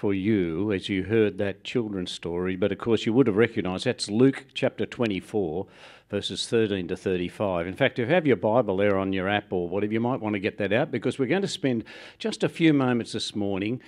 for 0.00 0.14
you 0.14 0.72
as 0.72 0.88
you 0.88 1.02
heard 1.02 1.36
that 1.36 1.62
children's 1.62 2.10
story, 2.10 2.56
but 2.56 2.72
of 2.72 2.78
course 2.78 3.04
you 3.04 3.12
would 3.12 3.26
have 3.26 3.36
recognised 3.36 3.84
that's 3.84 4.08
Luke 4.08 4.46
chapter 4.54 4.86
24, 4.86 5.66
verses 6.08 6.46
13 6.48 6.88
to 6.88 6.96
35. 6.96 7.66
In 7.66 7.74
fact, 7.76 7.98
if 7.98 8.08
you 8.08 8.14
have 8.14 8.26
your 8.26 8.36
Bible 8.36 8.78
there 8.78 8.96
on 8.96 9.12
your 9.12 9.28
app 9.28 9.52
or 9.52 9.68
whatever, 9.68 9.92
you 9.92 10.00
might 10.00 10.22
want 10.22 10.32
to 10.32 10.40
get 10.40 10.56
that 10.56 10.72
out 10.72 10.90
because 10.90 11.18
we're 11.18 11.26
going 11.26 11.42
to 11.42 11.48
spend 11.48 11.84
just 12.18 12.42
a 12.42 12.48
few 12.48 12.72
moments 12.72 13.12
this 13.12 13.36
morning 13.36 13.78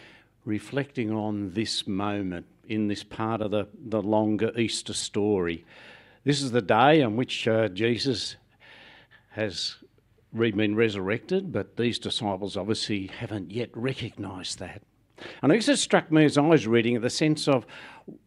reflecting 0.45 1.11
on 1.11 1.55
this 1.55 1.87
moment 1.87 2.45
in 2.69 2.88
this 2.88 3.02
part 3.02 3.41
of 3.41 3.51
the, 3.51 3.66
the 3.74 4.02
longer 4.02 4.52
Easter 4.55 4.93
story. 4.93 5.65
This 6.24 6.43
is 6.43 6.51
the 6.51 6.60
day 6.60 7.02
on 7.02 7.16
which 7.16 7.49
uh, 7.49 7.69
Jesus 7.69 8.37
has 9.30 9.77
been 10.35 10.77
resurrected, 10.77 11.52
but 11.52 11.79
these 11.79 11.99
disciples 11.99 12.55
obviously 12.55 13.07
haven't 13.07 13.51
yet 13.51 13.71
recognised 13.73 14.59
that. 14.59 14.83
And 15.42 15.52
I 15.52 15.56
guess 15.56 15.68
it 15.68 15.78
struck 15.78 16.10
me 16.10 16.24
as 16.24 16.38
I 16.38 16.42
was 16.42 16.66
reading 16.66 17.01
the 17.01 17.10
sense 17.10 17.48
of 17.48 17.66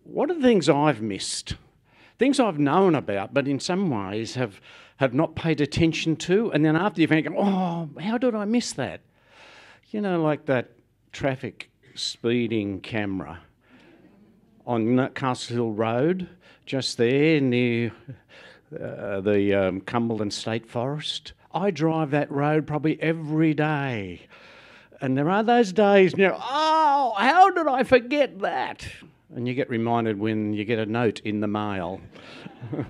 what 0.03 0.29
are 0.29 0.35
the 0.35 0.41
things 0.41 0.69
I've 0.69 1.02
missed? 1.02 1.55
Things 2.17 2.39
I've 2.39 2.59
known 2.59 2.95
about, 2.95 3.33
but 3.33 3.47
in 3.47 3.59
some 3.59 3.89
ways 3.89 4.35
have, 4.35 4.61
have 4.97 5.13
not 5.13 5.35
paid 5.35 5.59
attention 5.61 6.15
to. 6.17 6.52
And 6.52 6.63
then 6.63 6.75
after 6.75 6.97
the 6.97 7.03
event, 7.03 7.27
go, 7.27 7.35
oh, 7.37 7.89
how 7.99 8.17
did 8.17 8.35
I 8.35 8.45
miss 8.45 8.71
that? 8.73 9.02
You 9.91 10.02
know, 10.02 10.21
like 10.21 10.45
that 10.45 10.71
traffic 11.11 11.69
speeding 11.93 12.81
camera 12.81 13.39
on 14.65 15.09
Castle 15.13 15.55
Hill 15.55 15.71
Road, 15.71 16.30
just 16.65 16.97
there 16.97 17.39
near 17.39 17.91
uh, 18.73 19.21
the 19.21 19.53
um, 19.53 19.81
Cumberland 19.81 20.33
State 20.33 20.65
Forest. 20.65 21.33
I 21.53 21.71
drive 21.71 22.11
that 22.11 22.30
road 22.31 22.67
probably 22.67 23.02
every 23.02 23.53
day. 23.53 24.27
And 25.02 25.17
there 25.17 25.30
are 25.30 25.43
those 25.43 25.71
days, 25.71 26.13
you 26.17 26.27
know, 26.27 26.37
oh, 26.37 26.84
how 27.16 27.49
did 27.49 27.67
I 27.67 27.83
forget 27.83 28.39
that? 28.39 28.88
And 29.35 29.47
you 29.47 29.53
get 29.53 29.69
reminded 29.69 30.19
when 30.19 30.53
you 30.53 30.66
get 30.66 30.80
a 30.80 30.85
note 30.85 31.19
in 31.21 31.39
the 31.39 31.47
mail 31.47 32.02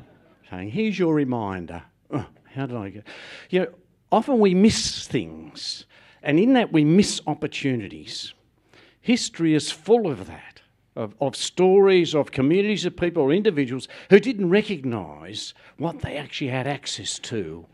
saying, 0.50 0.70
here's 0.70 1.00
your 1.00 1.14
reminder. 1.14 1.84
Oh, 2.12 2.26
how 2.54 2.66
did 2.66 2.78
I 2.78 2.90
get? 2.90 3.08
You 3.50 3.60
know, 3.62 3.68
often 4.12 4.40
we 4.40 4.54
miss 4.54 5.08
things, 5.08 5.86
and 6.22 6.40
in 6.40 6.54
that 6.54 6.72
we 6.72 6.84
miss 6.84 7.22
opportunities. 7.28 8.34
History 9.02 9.54
is 9.54 9.72
full 9.72 10.08
of 10.08 10.28
that, 10.28 10.62
of, 10.96 11.16
of 11.22 11.36
stories 11.36 12.16
of 12.16 12.32
communities 12.32 12.86
of 12.86 12.98
people 12.98 13.24
or 13.24 13.32
individuals 13.32 13.88
who 14.10 14.20
didn't 14.20 14.50
recognise 14.50 15.54
what 15.78 16.00
they 16.02 16.18
actually 16.18 16.50
had 16.50 16.68
access 16.68 17.20
to. 17.20 17.66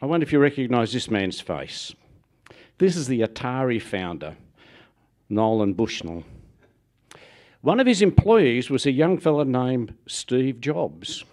I 0.00 0.06
wonder 0.06 0.24
if 0.24 0.32
you 0.32 0.38
recognise 0.38 0.92
this 0.92 1.10
man's 1.10 1.40
face. 1.40 1.94
This 2.78 2.96
is 2.96 3.08
the 3.08 3.22
Atari 3.22 3.82
founder, 3.82 4.36
Nolan 5.28 5.74
Bushnell. 5.74 6.24
One 7.60 7.80
of 7.80 7.86
his 7.86 8.02
employees 8.02 8.70
was 8.70 8.86
a 8.86 8.92
young 8.92 9.18
fellow 9.18 9.44
named 9.44 9.94
Steve 10.06 10.60
Jobs. 10.60 11.24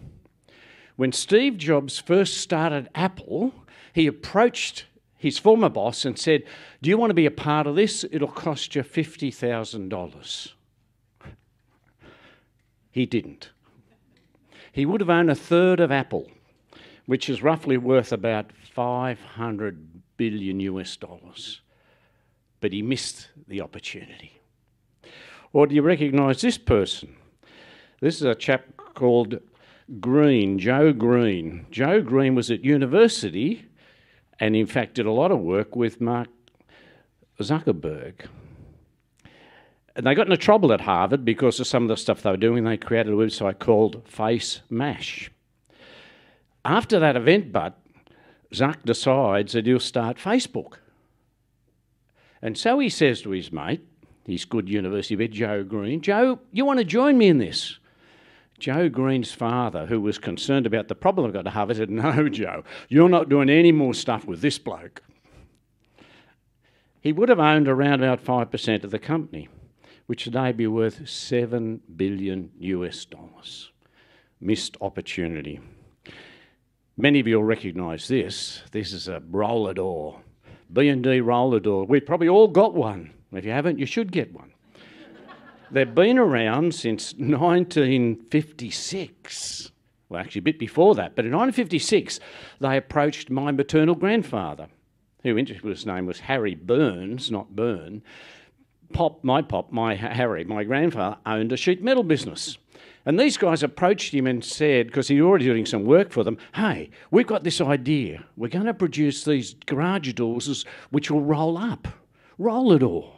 When 0.95 1.11
Steve 1.11 1.57
Jobs 1.57 1.99
first 1.99 2.37
started 2.37 2.89
Apple, 2.95 3.53
he 3.93 4.07
approached 4.07 4.85
his 5.17 5.37
former 5.37 5.69
boss 5.69 6.05
and 6.05 6.17
said, 6.17 6.43
Do 6.81 6.89
you 6.89 6.97
want 6.97 7.09
to 7.11 7.15
be 7.15 7.25
a 7.25 7.31
part 7.31 7.67
of 7.67 7.75
this? 7.75 8.05
It'll 8.11 8.27
cost 8.27 8.75
you 8.75 8.83
$50,000. 8.83 10.51
He 12.91 13.05
didn't. 13.05 13.49
He 14.71 14.85
would 14.85 15.01
have 15.01 15.09
owned 15.09 15.31
a 15.31 15.35
third 15.35 15.79
of 15.79 15.91
Apple, 15.91 16.29
which 17.05 17.29
is 17.29 17.43
roughly 17.43 17.77
worth 17.77 18.11
about 18.11 18.51
500 18.73 20.17
billion 20.17 20.59
US 20.59 20.97
dollars. 20.97 21.61
But 22.61 22.73
he 22.73 22.81
missed 22.81 23.29
the 23.47 23.61
opportunity. 23.61 24.39
Or 25.53 25.67
do 25.67 25.75
you 25.75 25.81
recognise 25.81 26.41
this 26.41 26.57
person? 26.57 27.15
This 28.01 28.15
is 28.15 28.23
a 28.23 28.35
chap 28.35 28.65
called 28.93 29.39
Green, 29.99 30.59
Joe 30.59 30.91
Green. 30.93 31.67
Joe 31.71 32.01
Green 32.01 32.35
was 32.35 32.51
at 32.51 32.63
university 32.63 33.65
and, 34.39 34.55
in 34.55 34.65
fact, 34.65 34.95
did 34.95 35.05
a 35.05 35.11
lot 35.11 35.31
of 35.31 35.39
work 35.39 35.75
with 35.75 36.01
Mark 36.01 36.27
Zuckerberg. 37.39 38.25
And 39.95 40.05
they 40.05 40.13
got 40.13 40.27
into 40.27 40.37
trouble 40.37 40.73
at 40.73 40.81
Harvard 40.81 41.23
because 41.23 41.59
of 41.59 41.67
some 41.67 41.83
of 41.83 41.89
the 41.89 41.95
stuff 41.95 42.21
they 42.21 42.31
were 42.31 42.37
doing. 42.37 42.63
They 42.63 42.77
created 42.77 43.13
a 43.13 43.15
website 43.15 43.59
called 43.59 44.03
Face 44.05 44.61
Mash. 44.69 45.31
After 46.65 46.99
that 46.99 47.15
event, 47.15 47.53
but 47.53 47.79
Zuck 48.53 48.83
decides 48.83 49.53
that 49.53 49.65
he'll 49.65 49.79
start 49.79 50.17
Facebook. 50.17 50.79
And 52.45 52.55
so 52.55 52.77
he 52.77 52.89
says 52.89 53.23
to 53.23 53.31
his 53.31 53.51
mate, 53.51 53.81
his 54.27 54.45
good 54.45 54.69
university 54.69 55.15
vet, 55.15 55.31
Joe 55.31 55.63
Green, 55.63 55.99
Joe, 55.99 56.37
you 56.51 56.63
want 56.63 56.77
to 56.77 56.85
join 56.85 57.17
me 57.17 57.27
in 57.27 57.39
this? 57.39 57.79
Joe 58.59 58.87
Green's 58.87 59.31
father, 59.31 59.87
who 59.87 59.99
was 59.99 60.19
concerned 60.19 60.67
about 60.67 60.87
the 60.87 60.93
problem 60.93 61.31
got 61.31 61.45
to 61.45 61.49
Harvard, 61.49 61.77
said, 61.77 61.89
No, 61.89 62.29
Joe, 62.29 62.63
you're 62.87 63.09
not 63.09 63.29
doing 63.29 63.49
any 63.49 63.71
more 63.71 63.95
stuff 63.95 64.25
with 64.25 64.41
this 64.41 64.59
bloke. 64.59 65.01
He 67.01 67.11
would 67.11 67.29
have 67.29 67.39
owned 67.39 67.67
around 67.67 68.03
about 68.03 68.23
5% 68.23 68.83
of 68.83 68.91
the 68.91 68.99
company, 68.99 69.49
which 70.05 70.25
today 70.25 70.51
be 70.51 70.67
worth 70.67 71.09
7 71.09 71.81
billion 71.95 72.51
US 72.59 73.05
dollars. 73.05 73.71
Missed 74.39 74.77
opportunity. 74.81 75.59
Many 76.95 77.19
of 77.21 77.27
you 77.27 77.37
will 77.37 77.43
recognise 77.43 78.07
this. 78.07 78.61
This 78.71 78.93
is 78.93 79.07
a 79.07 79.23
roller 79.31 79.73
door, 79.73 80.21
B&D 80.73 81.21
roller 81.21 81.59
door. 81.59 81.85
We've 81.85 82.05
probably 82.05 82.29
all 82.29 82.47
got 82.47 82.73
one. 82.73 83.11
If 83.31 83.45
you 83.45 83.51
haven't, 83.51 83.77
you 83.79 83.85
should 83.85 84.11
get 84.11 84.33
one. 84.33 84.51
They've 85.71 85.93
been 85.93 86.17
around 86.17 86.73
since 86.75 87.13
1956. 87.13 89.71
Well, 90.07 90.21
actually, 90.21 90.39
a 90.39 90.43
bit 90.43 90.59
before 90.59 90.95
that. 90.95 91.15
But 91.15 91.25
in 91.25 91.31
1956, 91.31 92.19
they 92.59 92.77
approached 92.77 93.29
my 93.29 93.51
maternal 93.51 93.95
grandfather, 93.95 94.67
who 95.23 95.35
his 95.35 95.85
name 95.85 96.05
was 96.05 96.21
Harry 96.21 96.55
Burns, 96.55 97.29
not 97.31 97.55
Burn. 97.55 98.01
Pop, 98.93 99.23
my 99.23 99.41
pop, 99.41 99.71
my 99.71 99.95
Harry, 99.95 100.43
my 100.43 100.63
grandfather 100.63 101.17
owned 101.25 101.51
a 101.51 101.57
sheet 101.57 101.83
metal 101.83 102.03
business. 102.03 102.59
And 103.05 103.19
these 103.19 103.37
guys 103.37 103.61
approached 103.61 104.13
him 104.13 104.25
and 104.25 104.43
said, 104.43 104.87
because 104.87 105.07
he 105.07 105.21
was 105.21 105.27
already 105.27 105.45
doing 105.45 105.65
some 105.67 105.85
work 105.85 106.11
for 106.11 106.23
them, 106.23 106.37
hey, 106.55 106.89
we've 107.11 107.27
got 107.27 107.43
this 107.43 107.61
idea. 107.61 108.25
We're 108.35 108.49
going 108.49 108.65
to 108.65 108.73
produce 108.73 109.23
these 109.23 109.53
garage 109.65 110.13
doors 110.13 110.65
which 110.89 111.11
will 111.11 111.21
roll 111.21 111.57
up. 111.57 111.87
Roll 112.39 112.73
it 112.73 112.81
all. 112.81 113.13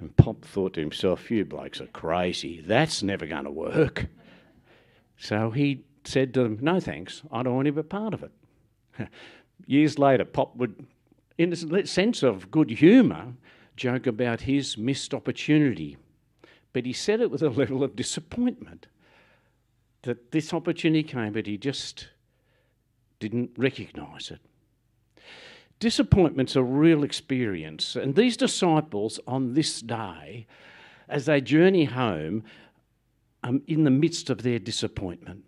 And 0.00 0.16
Pop 0.16 0.44
thought 0.44 0.74
to 0.74 0.80
himself, 0.80 1.30
you 1.30 1.44
blokes 1.44 1.80
are 1.80 1.86
crazy. 1.86 2.60
That's 2.60 3.02
never 3.02 3.26
going 3.26 3.44
to 3.44 3.50
work. 3.50 4.06
So 5.16 5.50
he 5.50 5.84
said 6.04 6.34
to 6.34 6.42
them, 6.42 6.58
no 6.60 6.80
thanks, 6.80 7.22
I 7.30 7.42
don't 7.42 7.54
want 7.54 7.66
to 7.66 7.72
be 7.72 7.80
a 7.80 7.84
part 7.84 8.14
of 8.14 8.24
it. 8.24 8.32
Years 9.66 9.98
later, 9.98 10.24
Pop 10.24 10.56
would, 10.56 10.86
in 11.36 11.52
a 11.52 11.86
sense 11.86 12.22
of 12.22 12.50
good 12.50 12.70
humour, 12.70 13.34
joke 13.76 14.06
about 14.06 14.40
his 14.40 14.76
missed 14.76 15.14
opportunity 15.14 15.96
but 16.72 16.84
he 16.84 16.92
said 16.92 17.20
it 17.20 17.30
with 17.30 17.42
a 17.42 17.50
level 17.50 17.82
of 17.82 17.96
disappointment 17.96 18.86
that 20.02 20.30
this 20.32 20.52
opportunity 20.52 21.02
came, 21.02 21.32
but 21.32 21.46
he 21.46 21.56
just 21.56 22.08
didn't 23.20 23.50
recognise 23.56 24.30
it. 24.30 24.40
Disappointment's 25.80 26.56
a 26.56 26.62
real 26.62 27.04
experience, 27.04 27.94
and 27.94 28.14
these 28.14 28.36
disciples 28.36 29.20
on 29.26 29.54
this 29.54 29.80
day, 29.80 30.46
as 31.08 31.26
they 31.26 31.40
journey 31.40 31.84
home, 31.84 32.44
um, 33.44 33.62
in 33.66 33.84
the 33.84 33.90
midst 33.90 34.30
of 34.30 34.42
their 34.42 34.58
disappointment. 34.58 35.44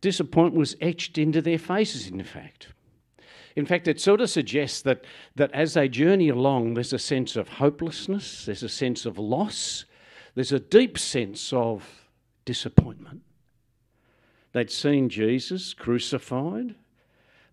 Disappointment 0.00 0.58
was 0.58 0.76
etched 0.80 1.18
into 1.18 1.42
their 1.42 1.58
faces, 1.58 2.08
in 2.08 2.22
fact. 2.24 2.68
In 3.56 3.66
fact, 3.66 3.88
it 3.88 4.00
sort 4.00 4.20
of 4.20 4.30
suggests 4.30 4.82
that, 4.82 5.04
that 5.34 5.52
as 5.52 5.74
they 5.74 5.88
journey 5.88 6.28
along, 6.28 6.74
there's 6.74 6.92
a 6.92 6.98
sense 6.98 7.36
of 7.36 7.48
hopelessness, 7.48 8.44
there's 8.44 8.62
a 8.62 8.68
sense 8.68 9.06
of 9.06 9.18
loss, 9.18 9.84
there's 10.34 10.52
a 10.52 10.60
deep 10.60 10.98
sense 10.98 11.52
of 11.52 12.08
disappointment. 12.44 13.22
They'd 14.52 14.70
seen 14.70 15.08
Jesus 15.08 15.74
crucified, 15.74 16.74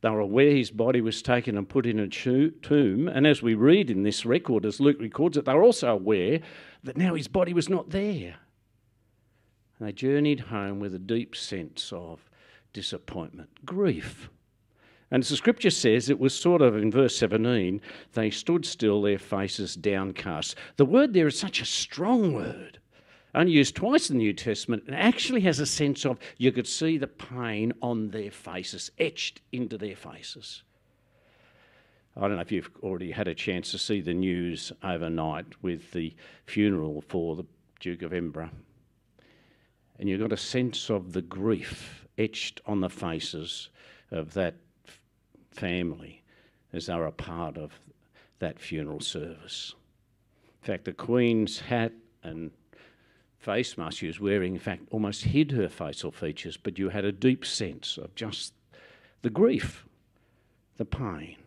They 0.01 0.09
were 0.09 0.19
aware 0.19 0.51
his 0.51 0.71
body 0.71 1.01
was 1.01 1.21
taken 1.21 1.57
and 1.57 1.67
put 1.69 1.85
in 1.85 1.99
a 1.99 2.07
tomb. 2.07 3.07
And 3.07 3.25
as 3.25 3.41
we 3.41 3.55
read 3.55 3.89
in 3.89 4.03
this 4.03 4.25
record, 4.25 4.65
as 4.65 4.79
Luke 4.79 4.99
records 4.99 5.37
it, 5.37 5.45
they 5.45 5.53
were 5.53 5.63
also 5.63 5.93
aware 5.93 6.39
that 6.83 6.97
now 6.97 7.15
his 7.15 7.27
body 7.27 7.53
was 7.53 7.69
not 7.69 7.89
there. 7.89 8.35
And 9.77 9.87
they 9.87 9.91
journeyed 9.91 10.41
home 10.41 10.79
with 10.79 10.93
a 10.95 10.99
deep 10.99 11.35
sense 11.35 11.91
of 11.91 12.29
disappointment, 12.73 13.65
grief. 13.65 14.29
And 15.09 15.23
as 15.23 15.29
the 15.29 15.37
scripture 15.37 15.69
says, 15.69 16.09
it 16.09 16.19
was 16.19 16.33
sort 16.33 16.61
of 16.61 16.75
in 16.75 16.91
verse 16.91 17.17
17, 17.17 17.81
they 18.13 18.29
stood 18.29 18.65
still, 18.65 19.01
their 19.01 19.17
faces 19.17 19.75
downcast. 19.75 20.55
The 20.75 20.85
word 20.85 21.13
there 21.13 21.27
is 21.27 21.39
such 21.39 21.61
a 21.61 21.65
strong 21.65 22.33
word, 22.33 22.79
only 23.33 23.53
used 23.53 23.75
twice 23.75 24.09
in 24.09 24.17
the 24.17 24.23
New 24.23 24.33
Testament, 24.33 24.83
and 24.85 24.95
actually 24.95 25.41
has 25.41 25.59
a 25.59 25.65
sense 25.65 26.05
of 26.05 26.19
you 26.37 26.51
could 26.51 26.67
see 26.67 26.97
the 26.97 27.07
pain 27.07 27.71
on 27.81 28.09
their 28.09 28.31
faces, 28.31 28.91
etched 28.99 29.39
into 29.53 29.77
their 29.77 29.95
faces. 29.95 30.63
I 32.17 32.21
don't 32.21 32.35
know 32.35 32.41
if 32.41 32.51
you've 32.51 32.71
already 32.81 33.11
had 33.11 33.27
a 33.27 33.35
chance 33.35 33.71
to 33.71 33.77
see 33.77 34.01
the 34.01 34.13
news 34.13 34.73
overnight 34.83 35.45
with 35.61 35.91
the 35.91 36.15
funeral 36.47 37.03
for 37.07 37.35
the 37.35 37.45
Duke 37.79 38.01
of 38.01 38.11
Edinburgh. 38.11 38.49
And 39.99 40.09
you've 40.09 40.19
got 40.19 40.33
a 40.33 40.37
sense 40.37 40.89
of 40.89 41.13
the 41.13 41.21
grief 41.21 42.07
etched 42.17 42.59
on 42.65 42.81
the 42.81 42.89
faces 42.89 43.69
of 44.11 44.33
that 44.33 44.55
family 45.57 46.23
as 46.73 46.85
they 46.85 46.95
were 46.95 47.07
a 47.07 47.11
part 47.11 47.57
of 47.57 47.71
that 48.39 48.59
funeral 48.59 48.99
service. 48.99 49.73
In 50.61 50.65
fact, 50.65 50.85
the 50.85 50.93
Queen's 50.93 51.59
hat 51.59 51.91
and 52.23 52.51
face 53.39 53.77
mask 53.77 53.97
she 53.97 54.07
was 54.07 54.19
wearing, 54.19 54.53
in 54.53 54.59
fact, 54.59 54.83
almost 54.91 55.23
hid 55.23 55.51
her 55.51 55.69
facial 55.69 56.11
features, 56.11 56.57
but 56.57 56.77
you 56.77 56.89
had 56.89 57.05
a 57.05 57.11
deep 57.11 57.45
sense 57.45 57.97
of 57.97 58.13
just 58.15 58.53
the 59.21 59.29
grief, 59.29 59.85
the 60.77 60.85
pain, 60.85 61.37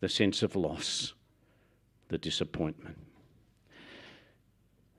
the 0.00 0.08
sense 0.08 0.42
of 0.42 0.56
loss, 0.56 1.14
the 2.08 2.18
disappointment. 2.18 2.96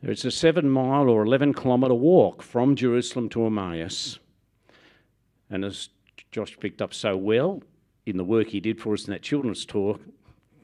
It's 0.03 0.25
a 0.25 0.31
seven 0.31 0.69
mile 0.69 1.09
or 1.09 1.25
11 1.25 1.53
kilometre 1.53 1.93
walk 1.93 2.43
from 2.43 2.75
Jerusalem 2.75 3.29
to 3.29 3.45
Emmaus. 3.45 4.19
And 5.49 5.65
as 5.65 5.89
Josh 6.31 6.57
picked 6.59 6.81
up 6.81 6.93
so 6.93 7.17
well, 7.17 7.61
in 8.07 8.17
the 8.17 8.23
work 8.23 8.47
he 8.47 8.59
did 8.59 8.79
for 8.79 8.93
us 8.93 9.05
in 9.05 9.13
that 9.13 9.21
children's 9.21 9.65
talk. 9.65 10.01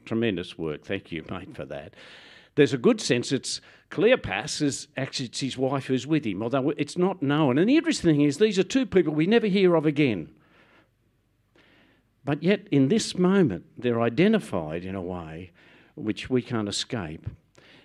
Tremendous 0.04 0.58
work. 0.58 0.84
Thank 0.84 1.12
you, 1.12 1.24
mate, 1.30 1.54
for 1.54 1.64
that. 1.66 1.94
There's 2.54 2.72
a 2.72 2.78
good 2.78 3.00
sense 3.00 3.32
it's 3.32 3.60
Cleopas 3.90 4.60
is 4.60 4.88
actually 4.96 5.26
it's 5.26 5.40
his 5.40 5.56
wife 5.56 5.86
who's 5.86 6.06
with 6.06 6.24
him, 6.24 6.42
although 6.42 6.70
it's 6.70 6.98
not 6.98 7.22
known. 7.22 7.58
And 7.58 7.68
the 7.68 7.76
interesting 7.76 8.10
thing 8.10 8.20
is 8.22 8.38
these 8.38 8.58
are 8.58 8.64
two 8.64 8.86
people 8.86 9.12
we 9.12 9.26
never 9.26 9.46
hear 9.46 9.76
of 9.76 9.86
again. 9.86 10.30
But 12.24 12.42
yet, 12.42 12.66
in 12.70 12.88
this 12.88 13.16
moment, 13.16 13.66
they're 13.76 14.00
identified 14.00 14.84
in 14.84 14.94
a 14.94 15.02
way 15.02 15.52
which 15.94 16.30
we 16.30 16.42
can't 16.42 16.68
escape 16.68 17.28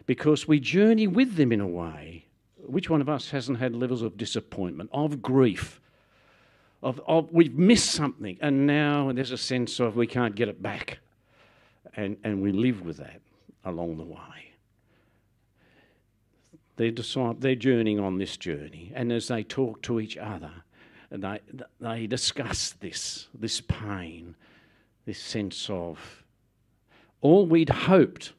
because 0.06 0.48
we 0.48 0.60
journey 0.60 1.06
with 1.06 1.36
them 1.36 1.52
in 1.52 1.62
a 1.62 1.68
way. 1.68 2.26
Which 2.58 2.90
one 2.90 3.02
of 3.02 3.10
us 3.10 3.32
hasn't 3.32 3.60
had 3.60 3.76
levels 3.76 4.02
of 4.02 4.18
disappointment, 4.18 4.90
of 4.94 5.22
grief, 5.22 5.80
of, 6.82 7.02
of 7.08 7.32
we've 7.32 7.58
missed 7.58 7.92
something 7.92 8.38
and 8.42 8.66
now 8.66 9.12
there's 9.12 9.32
a 9.32 9.38
sense 9.38 9.80
of 9.80 9.96
we 9.96 10.08
can't 10.08 10.36
get 10.36 10.48
it 10.48 10.62
back. 10.62 11.00
And, 11.96 12.18
and 12.24 12.42
we 12.42 12.52
live 12.52 12.82
with 12.82 12.98
that 12.98 13.20
along 13.66 13.98
the 13.98 14.06
way. 14.06 14.54
They're, 16.78 16.92
they're 17.34 17.56
journeying 17.56 18.00
on 18.00 18.20
this 18.20 18.38
journey, 18.38 18.94
and 18.96 19.12
as 19.12 19.28
they 19.28 19.44
talk 19.44 19.82
to 19.82 20.00
each 20.00 20.16
other, 20.16 20.52
they, 21.12 21.40
they 21.82 22.08
discuss 22.08 22.72
this, 22.80 23.28
this 23.34 23.60
pain, 23.60 24.36
this 25.06 25.20
sense 25.20 25.70
of 25.70 26.24
all 27.22 27.46
we'd 27.46 27.70
hoped, 27.70 28.32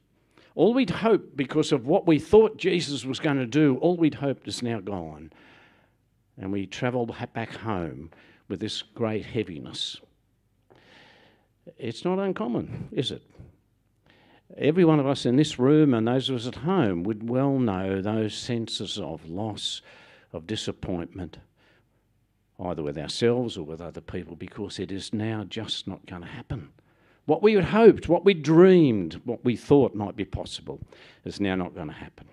all 0.54 0.72
we'd 0.72 0.88
hoped 0.90 1.36
because 1.36 1.70
of 1.70 1.86
what 1.86 2.06
we 2.06 2.18
thought 2.18 2.56
Jesus 2.56 3.04
was 3.04 3.20
going 3.20 3.36
to 3.36 3.46
do, 3.46 3.76
all 3.76 3.96
we'd 3.96 4.14
hoped 4.14 4.48
is 4.48 4.62
now 4.62 4.80
gone. 4.80 5.32
And 6.38 6.50
we 6.50 6.64
travel 6.64 7.14
back 7.34 7.54
home 7.56 8.10
with 8.50 8.60
this 8.60 8.82
great 8.82 9.24
heaviness. 9.24 9.98
It's 11.78 12.04
not 12.04 12.18
uncommon, 12.18 12.88
is 12.92 13.12
it? 13.12 13.22
Every 14.58 14.84
one 14.84 14.98
of 14.98 15.06
us 15.06 15.24
in 15.24 15.36
this 15.36 15.58
room 15.58 15.94
and 15.94 16.08
those 16.08 16.28
of 16.28 16.36
us 16.36 16.46
at 16.46 16.56
home 16.56 17.04
would 17.04 17.30
well 17.30 17.58
know 17.58 18.02
those 18.02 18.34
senses 18.34 18.98
of 18.98 19.28
loss, 19.28 19.80
of 20.32 20.46
disappointment, 20.46 21.38
either 22.58 22.82
with 22.82 22.98
ourselves 22.98 23.56
or 23.56 23.62
with 23.62 23.80
other 23.80 24.00
people, 24.00 24.34
because 24.34 24.80
it 24.80 24.90
is 24.90 25.14
now 25.14 25.44
just 25.44 25.86
not 25.86 26.04
going 26.06 26.22
to 26.22 26.28
happen. 26.28 26.70
What 27.26 27.42
we 27.42 27.54
had 27.54 27.66
hoped, 27.66 28.08
what 28.08 28.24
we 28.24 28.34
dreamed, 28.34 29.20
what 29.24 29.44
we 29.44 29.56
thought 29.56 29.94
might 29.94 30.16
be 30.16 30.24
possible 30.24 30.80
is 31.24 31.40
now 31.40 31.54
not 31.54 31.74
going 31.74 31.86
to 31.86 31.94
happen. 31.94 32.26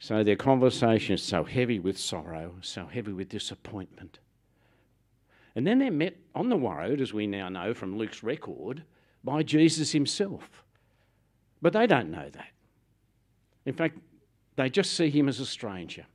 So 0.00 0.24
their 0.24 0.36
conversation 0.36 1.14
is 1.14 1.22
so 1.22 1.44
heavy 1.44 1.78
with 1.78 1.96
sorrow, 1.96 2.56
so 2.60 2.86
heavy 2.86 3.12
with 3.12 3.28
disappointment. 3.28 4.18
And 5.56 5.66
then 5.66 5.78
they're 5.78 5.90
met 5.90 6.16
on 6.34 6.48
the 6.48 6.56
road, 6.56 7.00
as 7.00 7.12
we 7.12 7.26
now 7.26 7.48
know 7.48 7.74
from 7.74 7.96
Luke's 7.96 8.22
record, 8.22 8.82
by 9.22 9.42
Jesus 9.42 9.92
himself. 9.92 10.64
But 11.62 11.72
they 11.72 11.86
don't 11.86 12.10
know 12.10 12.28
that. 12.28 12.48
In 13.64 13.74
fact, 13.74 13.98
they 14.56 14.68
just 14.68 14.94
see 14.94 15.10
him 15.10 15.28
as 15.28 15.40
a 15.40 15.46
stranger. 15.46 16.06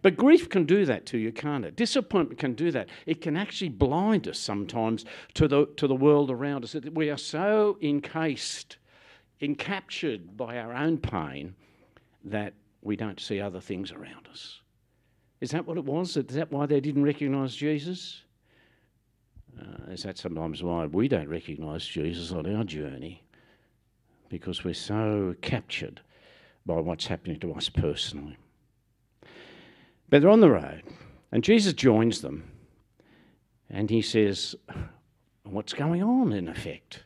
But 0.00 0.16
grief 0.16 0.48
can 0.48 0.64
do 0.64 0.86
that 0.86 1.04
to 1.06 1.18
you, 1.18 1.32
can't 1.32 1.64
it? 1.64 1.76
Disappointment 1.76 2.38
can 2.38 2.54
do 2.54 2.70
that. 2.70 2.88
It 3.04 3.20
can 3.20 3.36
actually 3.36 3.68
blind 3.68 4.26
us 4.26 4.38
sometimes 4.38 5.04
to 5.34 5.46
the, 5.46 5.66
to 5.76 5.86
the 5.86 5.94
world 5.94 6.30
around 6.30 6.64
us. 6.64 6.74
We 6.74 7.10
are 7.10 7.18
so 7.18 7.76
encased, 7.82 8.78
encaptured 9.42 10.36
by 10.36 10.58
our 10.58 10.72
own 10.72 10.98
pain 10.98 11.54
that 12.24 12.54
we 12.80 12.96
don't 12.96 13.20
see 13.20 13.40
other 13.40 13.60
things 13.60 13.92
around 13.92 14.28
us. 14.30 14.60
Is 15.40 15.50
that 15.50 15.66
what 15.66 15.76
it 15.76 15.84
was? 15.84 16.16
Is 16.16 16.26
that 16.36 16.50
why 16.50 16.66
they 16.66 16.80
didn't 16.80 17.04
recognise 17.04 17.54
Jesus? 17.54 18.22
Uh, 19.60 19.90
is 19.90 20.02
that 20.02 20.18
sometimes 20.18 20.62
why 20.62 20.86
we 20.86 21.08
don't 21.08 21.28
recognise 21.28 21.86
Jesus 21.86 22.32
on 22.32 22.52
our 22.54 22.64
journey? 22.64 23.22
Because 24.28 24.64
we're 24.64 24.74
so 24.74 25.34
captured 25.42 26.00
by 26.64 26.76
what's 26.76 27.06
happening 27.06 27.38
to 27.40 27.52
us 27.52 27.68
personally. 27.68 28.36
But 30.08 30.22
they're 30.22 30.30
on 30.30 30.40
the 30.40 30.50
road, 30.50 30.82
and 31.30 31.42
Jesus 31.42 31.72
joins 31.72 32.20
them, 32.20 32.44
and 33.70 33.90
he 33.90 34.02
says, 34.02 34.54
What's 35.44 35.72
going 35.72 36.02
on, 36.02 36.32
in 36.32 36.48
effect? 36.48 37.04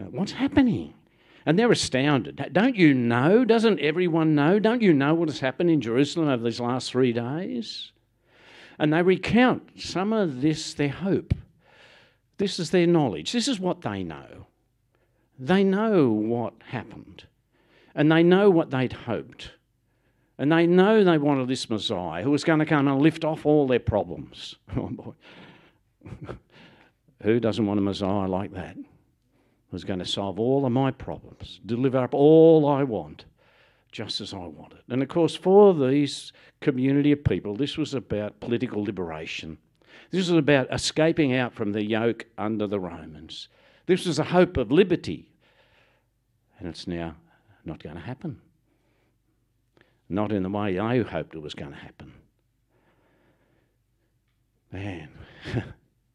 Uh, 0.00 0.04
what's 0.04 0.32
happening? 0.32 0.94
And 1.46 1.58
they're 1.58 1.72
astounded. 1.72 2.50
Don't 2.52 2.76
you 2.76 2.92
know? 2.92 3.44
Doesn't 3.44 3.80
everyone 3.80 4.34
know? 4.34 4.58
Don't 4.58 4.82
you 4.82 4.92
know 4.92 5.14
what 5.14 5.28
has 5.28 5.40
happened 5.40 5.70
in 5.70 5.80
Jerusalem 5.80 6.28
over 6.28 6.44
these 6.44 6.60
last 6.60 6.90
three 6.90 7.12
days? 7.12 7.92
And 8.78 8.92
they 8.92 9.02
recount 9.02 9.80
some 9.80 10.12
of 10.12 10.40
this, 10.40 10.74
their 10.74 10.90
hope. 10.90 11.34
This 12.38 12.58
is 12.58 12.70
their 12.70 12.86
knowledge. 12.86 13.32
This 13.32 13.48
is 13.48 13.60
what 13.60 13.82
they 13.82 14.02
know. 14.02 14.46
They 15.38 15.62
know 15.62 16.08
what 16.08 16.54
happened. 16.66 17.24
And 17.94 18.10
they 18.10 18.22
know 18.22 18.48
what 18.48 18.70
they'd 18.70 18.92
hoped. 18.92 19.50
And 20.38 20.52
they 20.52 20.66
know 20.66 21.02
they 21.02 21.18
wanted 21.18 21.48
this 21.48 21.68
Messiah 21.68 22.22
who 22.22 22.30
was 22.30 22.44
going 22.44 22.60
to 22.60 22.66
come 22.66 22.86
and 22.86 23.02
lift 23.02 23.24
off 23.24 23.44
all 23.44 23.66
their 23.66 23.80
problems. 23.80 24.56
Oh 24.76 24.88
boy. 24.88 25.12
who 27.22 27.40
doesn't 27.40 27.66
want 27.66 27.78
a 27.78 27.82
Messiah 27.82 28.28
like 28.28 28.52
that? 28.54 28.76
Who's 29.70 29.84
going 29.84 29.98
to 29.98 30.06
solve 30.06 30.38
all 30.38 30.64
of 30.64 30.72
my 30.72 30.90
problems, 30.92 31.60
deliver 31.66 31.98
up 31.98 32.14
all 32.14 32.66
I 32.66 32.84
want, 32.84 33.26
just 33.92 34.20
as 34.20 34.32
I 34.32 34.38
want 34.38 34.72
it. 34.72 34.84
And 34.88 35.02
of 35.02 35.08
course, 35.08 35.34
for 35.34 35.74
these 35.74 36.32
community 36.60 37.12
of 37.12 37.24
people, 37.24 37.54
this 37.54 37.76
was 37.76 37.92
about 37.92 38.40
political 38.40 38.82
liberation. 38.82 39.58
This 40.10 40.28
was 40.28 40.38
about 40.38 40.72
escaping 40.72 41.34
out 41.34 41.52
from 41.52 41.72
the 41.72 41.84
yoke 41.84 42.26
under 42.38 42.66
the 42.66 42.80
Romans. 42.80 43.48
This 43.86 44.06
was 44.06 44.18
a 44.18 44.24
hope 44.24 44.56
of 44.56 44.72
liberty. 44.72 45.30
And 46.58 46.68
it's 46.68 46.86
now 46.86 47.14
not 47.64 47.82
going 47.82 47.94
to 47.94 48.00
happen. 48.00 48.40
Not 50.08 50.32
in 50.32 50.42
the 50.42 50.48
way 50.48 50.78
I 50.78 51.02
hoped 51.02 51.34
it 51.34 51.42
was 51.42 51.54
going 51.54 51.72
to 51.72 51.78
happen. 51.78 52.12
Man, 54.72 55.08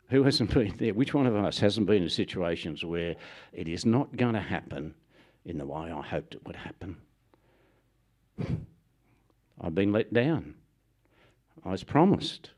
who 0.09 0.23
hasn't 0.23 0.53
been 0.53 0.75
there? 0.77 0.93
Which 0.93 1.13
one 1.13 1.27
of 1.27 1.35
us 1.35 1.59
hasn't 1.59 1.87
been 1.87 2.03
in 2.03 2.09
situations 2.09 2.83
where 2.83 3.15
it 3.51 3.67
is 3.67 3.85
not 3.85 4.15
going 4.15 4.33
to 4.33 4.41
happen 4.41 4.95
in 5.45 5.57
the 5.57 5.65
way 5.65 5.91
I 5.91 6.01
hoped 6.01 6.35
it 6.35 6.45
would 6.45 6.55
happen? 6.55 6.97
I've 9.61 9.75
been 9.75 9.91
let 9.91 10.13
down. 10.13 10.55
I 11.63 11.69
was 11.71 11.83
promised. 11.83 12.51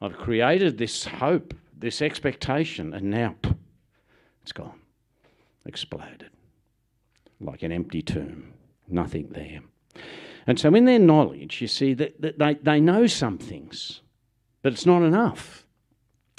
I've 0.00 0.16
created 0.16 0.78
this 0.78 1.04
hope, 1.04 1.54
this 1.76 2.00
expectation, 2.00 2.94
and 2.94 3.10
now 3.10 3.36
it's 4.42 4.52
gone, 4.52 4.80
exploded 5.66 6.30
like 7.40 7.62
an 7.62 7.72
empty 7.72 8.02
tomb, 8.02 8.52
nothing 8.88 9.28
there. 9.30 9.60
And 10.46 10.58
so, 10.58 10.74
in 10.74 10.84
their 10.84 10.98
knowledge, 10.98 11.60
you 11.60 11.68
see 11.68 11.94
that, 11.94 12.20
that 12.20 12.38
they, 12.38 12.54
they 12.54 12.80
know 12.80 13.06
some 13.06 13.38
things, 13.38 14.00
but 14.62 14.72
it's 14.72 14.86
not 14.86 15.02
enough. 15.02 15.66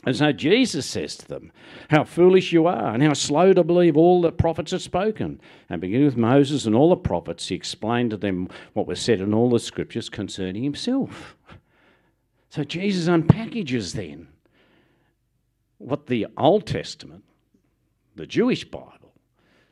And 0.04 0.16
so 0.16 0.32
Jesus 0.32 0.88
says 0.88 1.16
to 1.18 1.28
them, 1.28 1.52
How 1.90 2.04
foolish 2.04 2.52
you 2.52 2.66
are, 2.66 2.94
and 2.94 3.04
how 3.04 3.14
slow 3.14 3.54
to 3.54 3.64
believe 3.64 3.96
all 3.96 4.22
the 4.22 4.32
prophets 4.32 4.72
have 4.72 4.82
spoken. 4.82 5.40
And 5.70 5.80
beginning 5.80 6.06
with 6.06 6.18
Moses 6.18 6.66
and 6.66 6.76
all 6.76 6.90
the 6.90 6.96
prophets, 6.96 7.48
he 7.48 7.56
explained 7.56 8.10
to 8.10 8.18
them 8.18 8.48
what 8.74 8.88
was 8.88 9.00
said 9.00 9.22
in 9.22 9.34
all 9.34 9.52
the 9.52 9.60
scriptures 9.60 10.10
concerning 10.10 10.64
himself. 10.64 11.38
So 12.52 12.66
Jesus 12.66 13.08
unpackages 13.08 13.94
then 13.94 14.28
what 15.78 16.08
the 16.08 16.28
Old 16.38 16.68
Testament, 16.68 17.24
the 18.16 18.28
Jewish 18.28 18.66
Bible, 18.66 19.14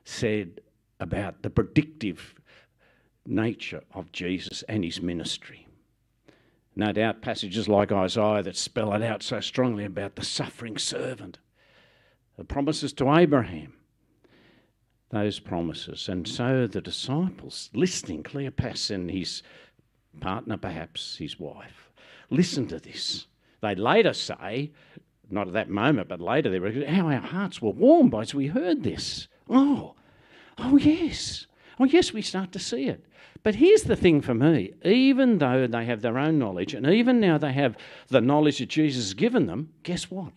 said 0.05 0.62
about 1.01 1.43
the 1.43 1.50
predictive 1.50 2.36
nature 3.25 3.83
of 3.93 4.13
Jesus 4.13 4.63
and 4.69 4.86
his 4.86 5.01
ministry. 5.01 5.67
No 6.74 6.93
doubt 6.93 7.21
passages 7.21 7.67
like 7.67 7.91
Isaiah 7.91 8.43
that 8.43 8.55
spell 8.55 8.93
it 8.93 9.03
out 9.03 9.24
so 9.24 9.41
strongly 9.41 9.83
about 9.83 10.15
the 10.15 10.24
suffering 10.24 10.77
servant, 10.77 11.38
the 12.38 12.45
promises 12.45 12.93
to 12.93 13.13
Abraham, 13.13 13.74
those 15.09 15.39
promises. 15.39 16.07
And 16.07 16.25
so 16.25 16.65
the 16.65 16.79
disciples, 16.79 17.69
listening, 17.74 18.24
Cleopas 18.24 18.89
and 18.89 19.12
his 19.12 19.43
partner, 20.21 20.55
perhaps 20.55 21.17
his 21.17 21.38
wife, 21.38 21.88
listen 22.29 22.67
to 22.67 22.79
this. 22.79 23.27
They 23.62 23.75
later 23.75 24.13
say, 24.13 24.71
not 25.29 25.48
at 25.48 25.53
that 25.53 25.69
moment, 25.69 26.07
but 26.07 26.21
later, 26.21 26.50
they 26.50 26.59
recognize 26.59 26.95
how 26.95 27.07
our 27.07 27.19
hearts 27.19 27.62
were 27.62 27.71
warmed 27.71 28.12
by 28.12 28.21
as 28.21 28.33
we 28.33 28.48
heard 28.48 28.83
this. 28.83 29.27
Oh, 29.50 29.95
oh 30.57 30.77
yes. 30.77 31.45
Oh 31.79 31.86
yes, 31.86 32.13
we 32.13 32.21
start 32.21 32.51
to 32.53 32.59
see 32.59 32.86
it. 32.86 33.05
But 33.41 33.55
here's 33.55 33.83
the 33.83 33.95
thing 33.95 34.21
for 34.21 34.33
me 34.33 34.74
even 34.83 35.38
though 35.38 35.65
they 35.65 35.86
have 35.86 36.01
their 36.01 36.17
own 36.17 36.39
knowledge, 36.39 36.74
and 36.74 36.86
even 36.86 37.19
now 37.19 37.38
they 37.38 37.53
have 37.53 37.77
the 38.07 38.21
knowledge 38.21 38.59
that 38.59 38.69
Jesus 38.69 39.05
has 39.05 39.13
given 39.13 39.45
them, 39.45 39.69
guess 39.83 40.12
what? 40.12 40.33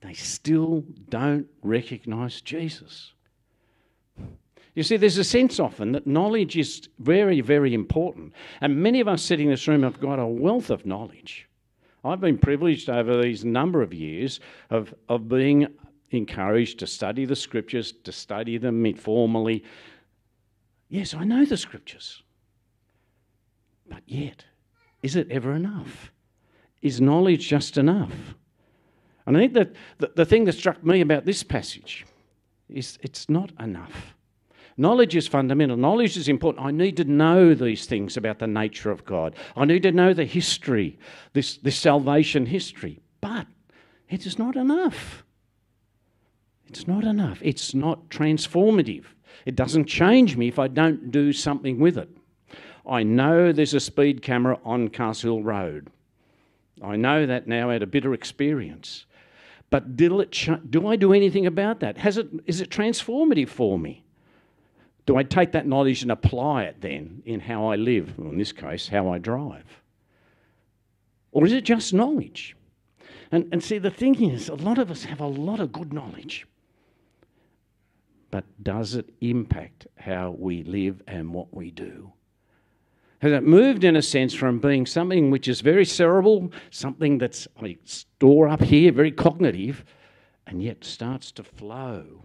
They 0.00 0.14
still 0.14 0.84
don't 1.08 1.46
recognize 1.62 2.40
Jesus. 2.40 3.12
You 4.76 4.84
see, 4.84 4.96
there's 4.96 5.18
a 5.18 5.24
sense 5.24 5.58
often 5.58 5.92
that 5.92 6.06
knowledge 6.06 6.56
is 6.56 6.88
very, 6.98 7.40
very 7.40 7.74
important. 7.74 8.34
And 8.60 8.76
many 8.76 9.00
of 9.00 9.08
us 9.08 9.22
sitting 9.22 9.46
in 9.46 9.52
this 9.52 9.66
room 9.66 9.82
have 9.82 9.98
got 9.98 10.18
a 10.18 10.26
wealth 10.26 10.70
of 10.70 10.86
knowledge. 10.86 11.48
I've 12.04 12.20
been 12.20 12.38
privileged 12.38 12.88
over 12.88 13.20
these 13.20 13.44
number 13.44 13.82
of 13.82 13.92
years 13.92 14.38
of, 14.70 14.94
of 15.08 15.28
being 15.28 15.66
encouraged 16.10 16.78
to 16.80 16.86
study 16.86 17.24
the 17.24 17.34
scriptures, 17.34 17.92
to 18.04 18.12
study 18.12 18.58
them 18.58 18.86
informally, 18.86 19.64
Yes, 20.88 21.14
I 21.14 21.24
know 21.24 21.44
the 21.44 21.56
scriptures. 21.56 22.22
But 23.88 24.02
yet, 24.06 24.44
is 25.02 25.16
it 25.16 25.30
ever 25.30 25.52
enough? 25.52 26.12
Is 26.82 27.00
knowledge 27.00 27.48
just 27.48 27.76
enough? 27.76 28.12
And 29.26 29.36
I 29.36 29.40
think 29.40 29.54
that 29.54 29.72
the, 29.98 30.12
the 30.14 30.24
thing 30.24 30.44
that 30.44 30.52
struck 30.52 30.84
me 30.84 31.00
about 31.00 31.24
this 31.24 31.42
passage 31.42 32.06
is 32.68 32.98
it's 33.02 33.28
not 33.28 33.50
enough. 33.58 34.15
Knowledge 34.76 35.16
is 35.16 35.26
fundamental. 35.26 35.76
Knowledge 35.76 36.16
is 36.16 36.28
important. 36.28 36.64
I 36.64 36.70
need 36.70 36.96
to 36.98 37.04
know 37.04 37.54
these 37.54 37.86
things 37.86 38.16
about 38.16 38.38
the 38.38 38.46
nature 38.46 38.90
of 38.90 39.04
God. 39.04 39.34
I 39.56 39.64
need 39.64 39.82
to 39.84 39.92
know 39.92 40.12
the 40.12 40.24
history, 40.24 40.98
this, 41.32 41.56
this 41.56 41.78
salvation 41.78 42.44
history. 42.44 43.00
But 43.20 43.46
it 44.10 44.26
is 44.26 44.38
not 44.38 44.54
enough. 44.54 45.24
It's 46.68 46.86
not 46.86 47.04
enough. 47.04 47.38
It's 47.42 47.74
not 47.74 48.08
transformative. 48.10 49.04
It 49.46 49.56
doesn't 49.56 49.86
change 49.86 50.36
me 50.36 50.48
if 50.48 50.58
I 50.58 50.68
don't 50.68 51.10
do 51.10 51.32
something 51.32 51.78
with 51.78 51.96
it. 51.96 52.10
I 52.88 53.02
know 53.02 53.52
there's 53.52 53.74
a 53.74 53.80
speed 53.80 54.22
camera 54.22 54.58
on 54.64 54.88
Castle 54.88 55.42
Road. 55.42 55.90
I 56.82 56.96
know 56.96 57.26
that 57.26 57.48
now 57.48 57.70
out 57.70 57.82
of 57.82 57.90
bitter 57.90 58.12
experience. 58.12 59.06
But 59.70 59.96
do 59.96 60.86
I 60.86 60.96
do 60.96 61.12
anything 61.12 61.46
about 61.46 61.80
that? 61.80 61.98
Has 61.98 62.18
it, 62.18 62.28
is 62.44 62.60
it 62.60 62.70
transformative 62.70 63.48
for 63.48 63.78
me? 63.78 64.04
Do 65.06 65.16
I 65.16 65.22
take 65.22 65.52
that 65.52 65.66
knowledge 65.66 66.02
and 66.02 66.10
apply 66.10 66.64
it 66.64 66.80
then 66.80 67.22
in 67.24 67.40
how 67.40 67.66
I 67.68 67.76
live, 67.76 68.14
or 68.18 68.26
in 68.26 68.38
this 68.38 68.52
case, 68.52 68.88
how 68.88 69.08
I 69.08 69.18
drive? 69.18 69.82
Or 71.32 71.46
is 71.46 71.52
it 71.52 71.64
just 71.64 71.94
knowledge? 71.94 72.56
And, 73.30 73.48
and 73.52 73.62
see, 73.62 73.78
the 73.78 73.90
thing 73.90 74.22
is, 74.30 74.48
a 74.48 74.54
lot 74.54 74.78
of 74.78 74.90
us 74.90 75.04
have 75.04 75.20
a 75.20 75.26
lot 75.26 75.60
of 75.60 75.72
good 75.72 75.92
knowledge 75.92 76.46
but 78.30 78.44
does 78.62 78.94
it 78.94 79.08
impact 79.20 79.86
how 79.96 80.36
we 80.38 80.62
live 80.64 81.02
and 81.06 81.32
what 81.32 81.54
we 81.54 81.70
do? 81.70 82.12
Has 83.20 83.32
it 83.32 83.44
moved, 83.44 83.82
in 83.82 83.96
a 83.96 84.02
sense, 84.02 84.34
from 84.34 84.58
being 84.58 84.84
something 84.84 85.30
which 85.30 85.48
is 85.48 85.62
very 85.62 85.86
cerebral, 85.86 86.52
something 86.70 87.16
that's 87.16 87.48
I 87.62 87.78
store 87.84 88.46
up 88.46 88.62
here, 88.62 88.92
very 88.92 89.10
cognitive, 89.10 89.86
and 90.46 90.62
yet 90.62 90.84
starts 90.84 91.32
to 91.32 91.42
flow 91.42 92.24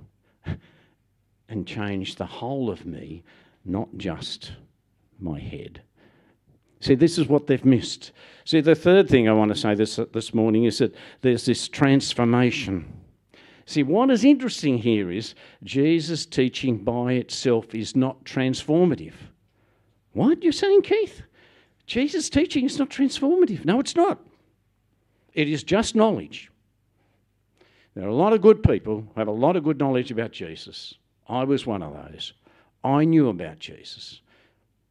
and 1.52 1.68
change 1.68 2.16
the 2.16 2.26
whole 2.26 2.70
of 2.70 2.86
me, 2.86 3.24
not 3.66 3.90
just 3.98 4.54
my 5.20 5.40
head? 5.40 5.82
See, 6.80 6.96
this 6.96 7.20
is 7.20 7.28
what 7.28 7.46
they've 7.46 7.64
missed. 7.64 8.12
See, 8.44 8.62
the 8.62 8.74
third 8.74 9.08
thing 9.08 9.30
I 9.30 9.34
want 9.34 9.54
to 9.54 9.60
say 9.60 9.76
this, 9.76 10.00
this 10.14 10.34
morning 10.34 10.64
is 10.64 10.80
that 10.80 10.96
there's 11.22 11.46
this 11.46 11.68
transformation. 11.68 12.92
See, 13.68 13.84
what 13.84 14.10
is 14.10 14.26
interesting 14.26 14.80
here 14.80 15.12
is 15.12 15.36
Jesus' 15.64 16.26
teaching 16.26 16.78
by 16.78 17.14
itself 17.14 17.76
is 17.76 17.96
not 17.96 18.24
transformative. 18.24 19.14
What? 20.14 20.42
You're 20.42 20.52
saying, 20.52 20.82
Keith? 20.82 21.22
Jesus' 21.86 22.30
teaching 22.30 22.66
is 22.66 22.80
not 22.80 22.90
transformative. 22.90 23.64
No, 23.64 23.80
it's 23.80 23.96
not. 23.96 24.20
It 25.34 25.48
is 25.48 25.64
just 25.64 25.96
knowledge. 25.96 26.52
There 27.94 28.06
are 28.06 28.10
a 28.10 28.16
lot 28.16 28.34
of 28.34 28.42
good 28.42 28.64
people 28.64 29.02
who 29.02 29.20
have 29.20 29.28
a 29.28 29.32
lot 29.32 29.56
of 29.56 29.64
good 29.64 29.78
knowledge 29.78 30.12
about 30.12 30.32
Jesus. 30.32 30.96
I 31.32 31.46
was 31.46 31.66
one 31.66 31.82
of 31.82 31.94
those. 31.94 32.34
I 32.84 33.06
knew 33.06 33.30
about 33.30 33.60
Jesus. 33.60 34.20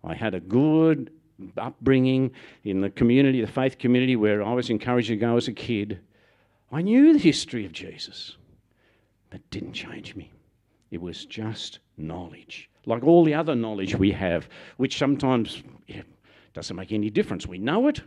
I 0.02 0.14
had 0.14 0.34
a 0.34 0.40
good 0.40 1.12
upbringing 1.58 2.30
in 2.64 2.80
the 2.80 2.90
community, 2.90 3.40
the 3.40 3.46
faith 3.46 3.78
community 3.78 4.16
where 4.16 4.42
I 4.42 4.54
was 4.54 4.70
encouraged 4.70 5.08
to 5.08 5.16
go 5.16 5.36
as 5.36 5.48
a 5.48 5.52
kid. 5.52 6.00
I 6.72 6.80
knew 6.80 7.12
the 7.12 7.18
history 7.18 7.66
of 7.66 7.72
Jesus 7.72 8.36
but 9.28 9.48
didn't 9.50 9.74
change 9.74 10.16
me. 10.16 10.32
It 10.90 11.00
was 11.00 11.24
just 11.24 11.78
knowledge, 11.96 12.68
like 12.86 13.04
all 13.04 13.24
the 13.24 13.34
other 13.34 13.54
knowledge 13.54 13.94
we 13.94 14.10
have, 14.12 14.48
which 14.76 14.98
sometimes 14.98 15.62
yeah, 15.86 16.02
doesn't 16.52 16.74
make 16.74 16.90
any 16.90 17.10
difference. 17.10 17.46
We 17.46 17.58
know 17.58 17.86
it, 17.88 18.02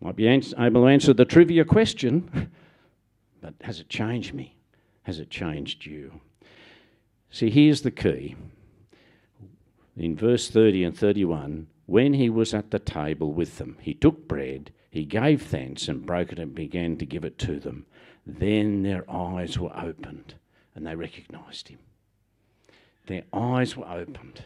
might 0.00 0.16
be 0.16 0.26
able 0.26 0.42
to 0.82 0.86
answer 0.86 1.12
the 1.12 1.24
trivia 1.24 1.64
question, 1.64 2.50
but 3.40 3.54
has 3.62 3.80
it 3.80 3.88
changed 3.88 4.34
me? 4.34 4.56
Has 5.02 5.18
it 5.18 5.30
changed 5.30 5.86
you? 5.86 6.20
See, 7.32 7.48
here's 7.48 7.80
the 7.80 7.90
key. 7.90 8.36
In 9.96 10.14
verse 10.14 10.50
30 10.50 10.84
and 10.84 10.96
31, 10.96 11.66
when 11.86 12.12
he 12.14 12.28
was 12.28 12.52
at 12.52 12.70
the 12.70 12.78
table 12.78 13.32
with 13.32 13.56
them, 13.56 13.78
he 13.80 13.94
took 13.94 14.28
bread, 14.28 14.70
he 14.90 15.06
gave 15.06 15.42
thanks 15.42 15.88
and 15.88 16.04
broke 16.04 16.32
it 16.32 16.38
and 16.38 16.54
began 16.54 16.98
to 16.98 17.06
give 17.06 17.24
it 17.24 17.38
to 17.38 17.58
them. 17.58 17.86
Then 18.26 18.82
their 18.82 19.10
eyes 19.10 19.58
were 19.58 19.74
opened 19.74 20.34
and 20.74 20.86
they 20.86 20.94
recognized 20.94 21.68
him. 21.68 21.78
Their 23.06 23.24
eyes 23.32 23.76
were 23.76 23.88
opened. 23.88 24.44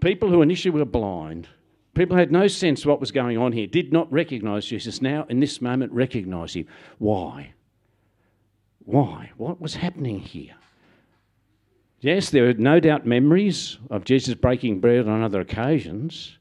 People 0.00 0.30
who 0.30 0.40
initially 0.40 0.70
were 0.70 0.84
blind, 0.84 1.48
people 1.94 2.16
had 2.16 2.30
no 2.30 2.46
sense 2.46 2.82
of 2.82 2.86
what 2.86 3.00
was 3.00 3.10
going 3.10 3.38
on 3.38 3.52
here, 3.52 3.66
did 3.66 3.92
not 3.92 4.12
recognize 4.12 4.66
Jesus, 4.66 5.02
now 5.02 5.26
in 5.28 5.40
this 5.40 5.60
moment 5.60 5.92
recognize 5.92 6.54
him. 6.54 6.66
Why? 6.98 7.54
Why? 8.84 9.32
What 9.36 9.60
was 9.60 9.74
happening 9.74 10.20
here? 10.20 10.54
Yes, 12.04 12.28
there 12.28 12.46
are 12.50 12.52
no 12.52 12.80
doubt 12.80 13.06
memories 13.06 13.78
of 13.88 14.04
Jesus 14.04 14.34
breaking 14.34 14.80
bread 14.80 15.08
on 15.08 15.22
other 15.22 15.40
occasions. 15.40 16.36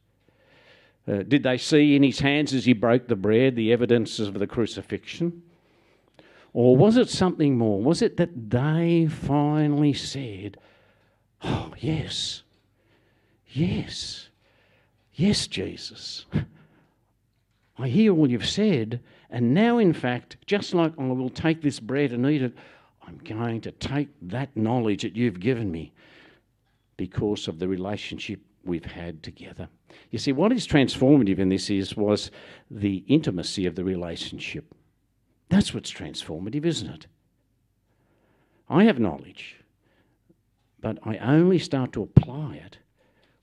Uh, 1.07 1.23
did 1.25 1.43
they 1.43 1.57
see 1.57 1.95
in 1.95 2.03
his 2.03 2.19
hands 2.19 2.53
as 2.53 2.65
he 2.65 2.73
broke 2.73 3.07
the 3.07 3.15
bread 3.15 3.55
the 3.55 3.71
evidences 3.71 4.27
of 4.27 4.33
the 4.39 4.45
crucifixion? 4.45 5.41
Or 6.51 6.75
was 6.75 6.97
it 6.97 7.09
something 7.09 7.57
more? 7.57 7.81
Was 7.81 8.01
it 8.01 8.17
that 8.17 8.49
they 8.49 9.07
finally 9.09 9.93
said, 9.93 10.57
Oh, 11.41 11.73
yes, 11.77 12.43
yes, 13.47 14.27
yes, 15.13 15.47
Jesus. 15.47 16.25
I 17.77 17.87
hear 17.87 18.13
all 18.13 18.29
you've 18.29 18.49
said, 18.49 18.99
and 19.29 19.53
now, 19.53 19.77
in 19.77 19.93
fact, 19.93 20.35
just 20.45 20.73
like 20.73 20.91
I 20.99 21.03
will 21.03 21.29
take 21.29 21.61
this 21.61 21.79
bread 21.79 22.11
and 22.11 22.25
eat 22.25 22.41
it, 22.41 22.53
I'm 23.05 23.17
going 23.17 23.61
to 23.61 23.71
take 23.71 24.09
that 24.21 24.55
knowledge 24.55 25.01
that 25.01 25.15
you've 25.15 25.39
given 25.39 25.71
me 25.71 25.93
because 26.97 27.47
of 27.47 27.59
the 27.59 27.67
relationship 27.67 28.39
we've 28.63 28.85
had 28.85 29.23
together. 29.23 29.67
You 30.09 30.19
see, 30.19 30.31
what 30.31 30.51
is 30.51 30.67
transformative 30.67 31.39
in 31.39 31.49
this 31.49 31.69
is 31.69 31.97
was 31.97 32.31
the 32.71 33.03
intimacy 33.07 33.65
of 33.65 33.75
the 33.75 33.83
relationship. 33.83 34.73
That's 35.49 35.73
what's 35.73 35.91
transformative, 35.91 36.65
isn't 36.65 36.89
it? 36.89 37.07
I 38.69 38.85
have 38.85 38.99
knowledge, 38.99 39.57
but 40.79 40.97
I 41.03 41.17
only 41.17 41.59
start 41.59 41.91
to 41.93 42.03
apply 42.03 42.55
it 42.55 42.77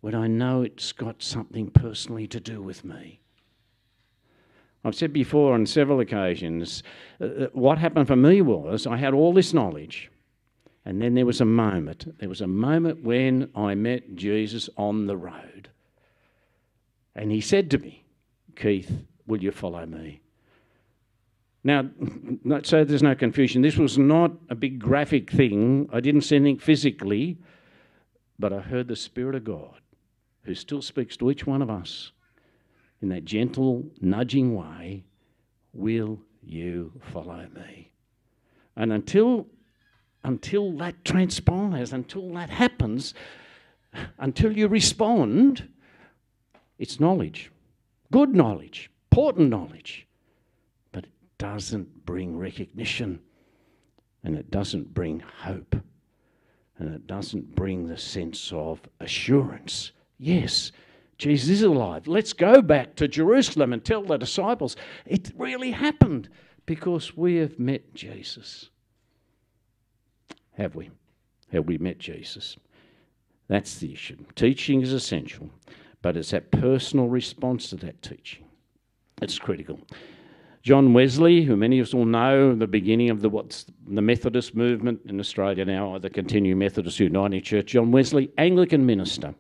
when 0.00 0.14
I 0.14 0.26
know 0.26 0.62
it's 0.62 0.93
got 0.93 1.23
something 1.23 1.71
personally 1.71 2.26
to 2.29 2.40
do 2.40 2.62
with 2.62 2.85
me. 2.85 3.21
I've 4.85 4.95
said 4.95 5.13
before 5.13 5.55
on 5.55 5.67
several 5.67 6.01
occasions, 6.01 6.83
uh, 7.21 7.25
uh, 7.25 7.47
what 7.53 7.79
happened 7.79 8.07
for 8.07 8.17
me 8.17 8.41
was 8.41 8.87
I 8.87 8.97
had 8.97 9.13
all 9.13 9.33
this 9.33 9.53
knowledge, 9.53 10.11
and 10.85 11.01
then 11.03 11.15
there 11.15 11.27
was 11.27 11.41
a 11.41 11.47
moment. 11.47 12.19
There 12.19 12.29
was 12.29 12.41
a 12.41 12.47
moment 12.47 13.05
when 13.05 13.51
I 13.55 13.75
met 13.75 14.15
Jesus 14.17 14.71
on 14.77 15.07
the 15.07 15.17
road. 15.17 15.69
And 17.15 17.31
he 17.31 17.41
said 17.41 17.71
to 17.73 17.79
me, 17.79 18.05
Keith, 18.57 19.05
will 19.27 19.43
you 19.43 19.51
follow 19.51 19.85
me? 19.85 20.21
Now, 21.63 21.91
so 22.63 22.85
there's 22.85 23.03
no 23.03 23.15
confusion. 23.15 23.61
This 23.61 23.77
was 23.77 23.99
not 23.99 24.33
a 24.49 24.55
big 24.55 24.79
graphic 24.79 25.31
thing. 25.31 25.91
I 25.93 26.01
didn't 26.01 26.23
see 26.23 26.37
anything 26.37 26.59
physically, 26.59 27.37
but 28.39 28.55
I 28.55 28.61
heard 28.61 28.89
the 28.89 28.97
Spirit 28.97 29.35
of 29.35 29.45
God, 29.45 29.81
who 30.45 30.55
still 30.55 30.81
speaks 30.81 31.19
to 31.19 31.31
each 31.31 31.47
one 31.47 31.61
of 31.61 31.69
us 31.69 32.13
in 33.00 33.09
that 33.09 33.25
gentle, 33.25 33.85
nudging 34.00 34.54
way 34.54 35.04
Will 35.73 36.21
you 36.42 36.92
follow 37.12 37.47
me? 37.54 37.90
And 38.76 38.92
until, 38.92 39.47
until 40.25 40.73
that 40.78 41.04
transpires, 41.04 41.92
until 41.92 42.33
that 42.35 42.50
happens, 42.50 43.14
until 44.19 44.57
you 44.57 44.69
respond, 44.69 45.69
it's 46.78 46.99
knowledge. 46.99 47.50
Good 48.11 48.35
knowledge, 48.35 48.90
important 49.11 49.50
knowledge 49.50 50.07
but 50.92 51.04
it 51.04 51.12
doesn't 51.38 52.04
bring 52.04 52.37
recognition 52.37 53.21
and 54.25 54.37
it 54.37 54.50
doesn't 54.50 54.92
bring 54.92 55.21
hope 55.21 55.76
and 56.78 56.92
it 56.95 57.07
doesn't 57.07 57.54
bring 57.54 57.87
the 57.87 57.97
sense 57.97 58.52
of 58.52 58.80
assurance. 58.99 59.92
Yes, 60.19 60.73
Jesus 61.21 61.50
is 61.50 61.62
alive. 61.62 62.09
Let's 62.09 62.33
go 62.33 62.62
back 62.62 62.97
to 62.97 63.07
Jerusalem 63.07 63.73
and 63.73 63.85
tell 63.85 64.03
the 64.03 64.17
disciples 64.17 64.75
it 65.07 65.31
really 65.37 65.71
happened 65.71 66.31
because 66.65 67.17
we 67.17 67.37
have 67.37 67.59
met 67.59 67.95
Jesus. 67.95 68.71
Have 70.55 70.75
we? 70.75 70.91
Have 71.53 71.67
we 71.67 71.77
met 71.79 71.99
Jesus? 71.99 72.57
That's 73.49 73.79
the 73.79 73.93
issue. 73.93 74.17
Teaching 74.35 74.81
is 74.81 74.93
essential, 74.93 75.50
but 76.00 76.17
it's 76.17 76.31
that 76.31 76.50
personal 76.50 77.09
response 77.09 77.69
to 77.71 77.77
that 77.77 78.00
teaching. 78.00 78.45
It's 79.21 79.39
critical. 79.39 79.79
John 80.62 80.93
Wesley, 80.93 81.43
who 81.43 81.57
many 81.57 81.81
of 81.81 81.89
us 81.89 81.95
will 81.95 82.07
know, 82.07 82.55
the 82.55 82.67
beginning 82.67 83.11
of 83.11 83.21
the 83.21 83.29
what's 83.29 83.67
the 83.89 84.03
Methodist 84.03 84.55
movement 84.55 85.00
in 85.07 85.21
Australia 85.21 85.65
now, 85.65 85.99
the 85.99 86.11
Continuing 86.11 86.59
Methodist 86.59 87.00
Uniting 87.00 87.43
Church. 87.43 87.67
John 87.67 87.91
Wesley, 87.91 88.31
Anglican 88.39 88.87
minister, 88.87 89.35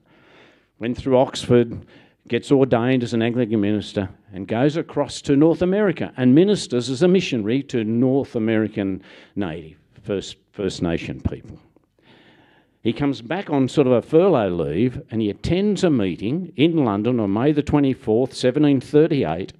went 0.80 0.96
through 0.96 1.16
Oxford, 1.16 1.86
gets 2.26 2.50
ordained 2.50 3.04
as 3.04 3.14
an 3.14 3.22
Anglican 3.22 3.60
minister, 3.60 4.08
and 4.32 4.48
goes 4.48 4.76
across 4.76 5.22
to 5.22 5.36
North 5.36 5.62
America 5.62 6.12
and 6.16 6.34
ministers 6.34 6.90
as 6.90 7.02
a 7.02 7.08
missionary 7.08 7.62
to 7.64 7.84
North 7.84 8.34
American 8.34 9.02
Native 9.36 9.76
First 10.02 10.36
First 10.52 10.82
Nation 10.82 11.20
people. 11.20 11.58
He 12.82 12.92
comes 12.94 13.20
back 13.20 13.50
on 13.50 13.68
sort 13.68 13.86
of 13.86 13.92
a 13.92 14.02
furlough 14.02 14.48
leave 14.48 15.02
and 15.10 15.20
he 15.20 15.28
attends 15.28 15.84
a 15.84 15.90
meeting 15.90 16.52
in 16.56 16.84
London 16.84 17.20
on 17.20 17.32
May 17.32 17.52
the 17.52 17.62
24th, 17.62 18.32
1738 18.32 19.52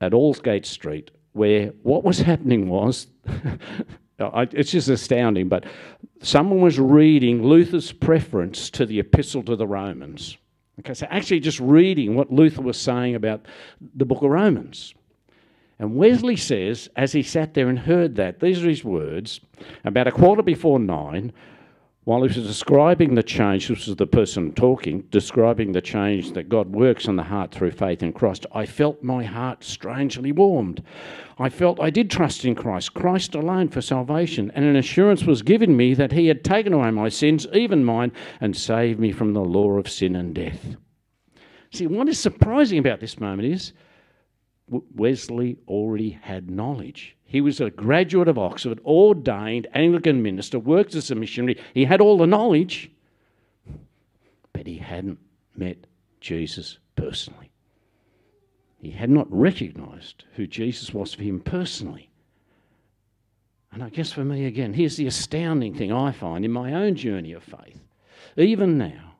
at 0.00 0.14
Aldgate 0.14 0.66
Street, 0.66 1.10
where 1.32 1.68
what 1.82 2.02
was 2.02 2.20
happening 2.20 2.68
was, 2.68 3.08
it's 4.52 4.70
just 4.70 4.88
astounding, 4.88 5.48
but 5.48 5.64
someone 6.20 6.60
was 6.60 6.78
reading 6.78 7.42
Luther's 7.42 7.92
preface 7.92 8.70
to 8.70 8.86
the 8.86 9.00
Epistle 9.00 9.42
to 9.44 9.56
the 9.56 9.66
Romans. 9.66 10.36
Okay, 10.80 10.94
so 10.94 11.06
actually 11.10 11.40
just 11.40 11.60
reading 11.60 12.14
what 12.14 12.32
Luther 12.32 12.62
was 12.62 12.78
saying 12.78 13.14
about 13.14 13.46
the 13.94 14.04
book 14.04 14.22
of 14.22 14.30
Romans. 14.30 14.94
And 15.78 15.96
Wesley 15.96 16.36
says, 16.36 16.88
as 16.96 17.12
he 17.12 17.22
sat 17.22 17.54
there 17.54 17.68
and 17.68 17.78
heard 17.78 18.14
that, 18.16 18.40
these 18.40 18.64
are 18.64 18.68
his 18.68 18.84
words, 18.84 19.40
about 19.84 20.06
a 20.06 20.12
quarter 20.12 20.42
before 20.42 20.78
nine, 20.78 21.32
while 22.04 22.22
he 22.22 22.36
was 22.36 22.48
describing 22.48 23.14
the 23.14 23.22
change, 23.22 23.68
this 23.68 23.86
was 23.86 23.94
the 23.94 24.06
person 24.08 24.52
talking, 24.52 25.02
describing 25.10 25.70
the 25.70 25.80
change 25.80 26.32
that 26.32 26.48
God 26.48 26.74
works 26.74 27.06
in 27.06 27.14
the 27.14 27.22
heart 27.22 27.52
through 27.52 27.70
faith 27.70 28.02
in 28.02 28.12
Christ, 28.12 28.44
I 28.52 28.66
felt 28.66 29.04
my 29.04 29.22
heart 29.22 29.62
strangely 29.62 30.32
warmed. 30.32 30.82
I 31.38 31.48
felt 31.48 31.78
I 31.80 31.90
did 31.90 32.10
trust 32.10 32.44
in 32.44 32.56
Christ, 32.56 32.94
Christ 32.94 33.36
alone 33.36 33.68
for 33.68 33.80
salvation, 33.80 34.50
and 34.56 34.64
an 34.64 34.74
assurance 34.74 35.22
was 35.22 35.42
given 35.42 35.76
me 35.76 35.94
that 35.94 36.10
He 36.10 36.26
had 36.26 36.42
taken 36.42 36.72
away 36.72 36.90
my 36.90 37.08
sins, 37.08 37.46
even 37.52 37.84
mine, 37.84 38.10
and 38.40 38.56
saved 38.56 38.98
me 38.98 39.12
from 39.12 39.32
the 39.32 39.44
law 39.44 39.78
of 39.78 39.88
sin 39.88 40.16
and 40.16 40.34
death. 40.34 40.74
See, 41.70 41.86
what 41.86 42.08
is 42.08 42.18
surprising 42.18 42.78
about 42.78 42.98
this 42.98 43.20
moment 43.20 43.46
is 43.48 43.72
Wesley 44.68 45.58
already 45.68 46.10
had 46.10 46.50
knowledge. 46.50 47.16
He 47.24 47.40
was 47.40 47.60
a 47.60 47.70
graduate 47.70 48.28
of 48.28 48.38
Oxford, 48.38 48.80
ordained 48.84 49.66
Anglican 49.74 50.22
minister, 50.22 50.58
worked 50.58 50.94
as 50.94 51.10
a 51.10 51.14
missionary. 51.14 51.58
He 51.74 51.84
had 51.84 52.00
all 52.00 52.18
the 52.18 52.26
knowledge, 52.26 52.90
but 54.52 54.66
he 54.66 54.78
hadn't 54.78 55.18
met 55.56 55.86
Jesus 56.20 56.78
personally. 56.96 57.50
He 58.78 58.90
had 58.90 59.10
not 59.10 59.32
recognized 59.32 60.24
who 60.34 60.46
Jesus 60.46 60.92
was 60.92 61.14
for 61.14 61.22
him 61.22 61.40
personally. 61.40 62.10
And 63.72 63.82
I 63.82 63.88
guess 63.88 64.12
for 64.12 64.24
me, 64.24 64.44
again, 64.44 64.74
here's 64.74 64.96
the 64.96 65.06
astounding 65.06 65.74
thing 65.74 65.92
I 65.92 66.12
find 66.12 66.44
in 66.44 66.52
my 66.52 66.74
own 66.74 66.94
journey 66.94 67.32
of 67.32 67.42
faith. 67.42 67.80
Even 68.36 68.76
now, 68.76 69.14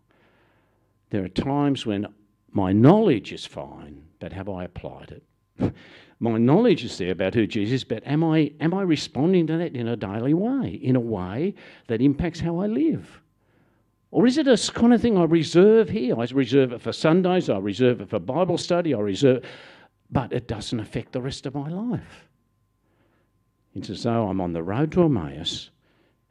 there 1.11 1.25
are 1.25 1.29
times 1.29 1.87
when 1.87 2.07
my 2.51 2.73
knowledge 2.73 3.33
is 3.33 3.47
fine, 3.47 4.03
but 4.19 4.33
have 4.33 4.49
I 4.49 4.65
applied 4.65 5.11
it? 5.11 5.23
My 6.21 6.39
knowledge 6.39 6.85
is 6.85 6.99
there 6.99 7.11
about 7.11 7.35
who 7.35 7.47
Jesus 7.47 7.83
is, 7.83 7.85
but 7.85 8.07
am 8.07 8.23
I, 8.23 8.53
am 8.61 8.73
I 8.73 8.83
responding 8.83 9.47
to 9.49 9.59
that 9.59 9.75
in 9.75 9.89
a 9.89 9.97
daily 9.97 10.35
way, 10.35 10.69
in 10.69 10.95
a 10.95 11.01
way 11.01 11.55
that 11.89 12.01
impacts 12.01 12.39
how 12.39 12.61
I 12.61 12.67
live? 12.67 13.21
Or 14.13 14.27
is 14.27 14.39
it 14.39 14.47
a 14.47 14.73
kind 14.73 14.95
of 14.95 15.01
thing 15.01 15.19
I 15.19 15.25
reserve 15.25 15.89
here? 15.89 16.17
I 16.21 16.27
reserve 16.33 16.73
it 16.73 16.81
for 16.81 16.93
Sundays, 16.93 17.51
I 17.51 17.59
reserve 17.59 18.01
it 18.01 18.11
for 18.11 18.19
Bible 18.19 18.59
study, 18.59 18.95
I 18.95 19.01
reserve, 19.01 19.45
but 20.11 20.33
it 20.33 20.47
doesn't 20.47 20.79
affect 20.79 21.13
the 21.13 21.21
rest 21.21 21.47
of 21.47 21.55
my 21.55 21.69
life. 21.69 22.29
It's 23.75 23.91
as 23.91 24.03
though 24.03 24.29
I'm 24.29 24.41
on 24.41 24.53
the 24.53 24.63
road 24.63 24.93
to 24.93 25.05
Emmaus 25.05 25.71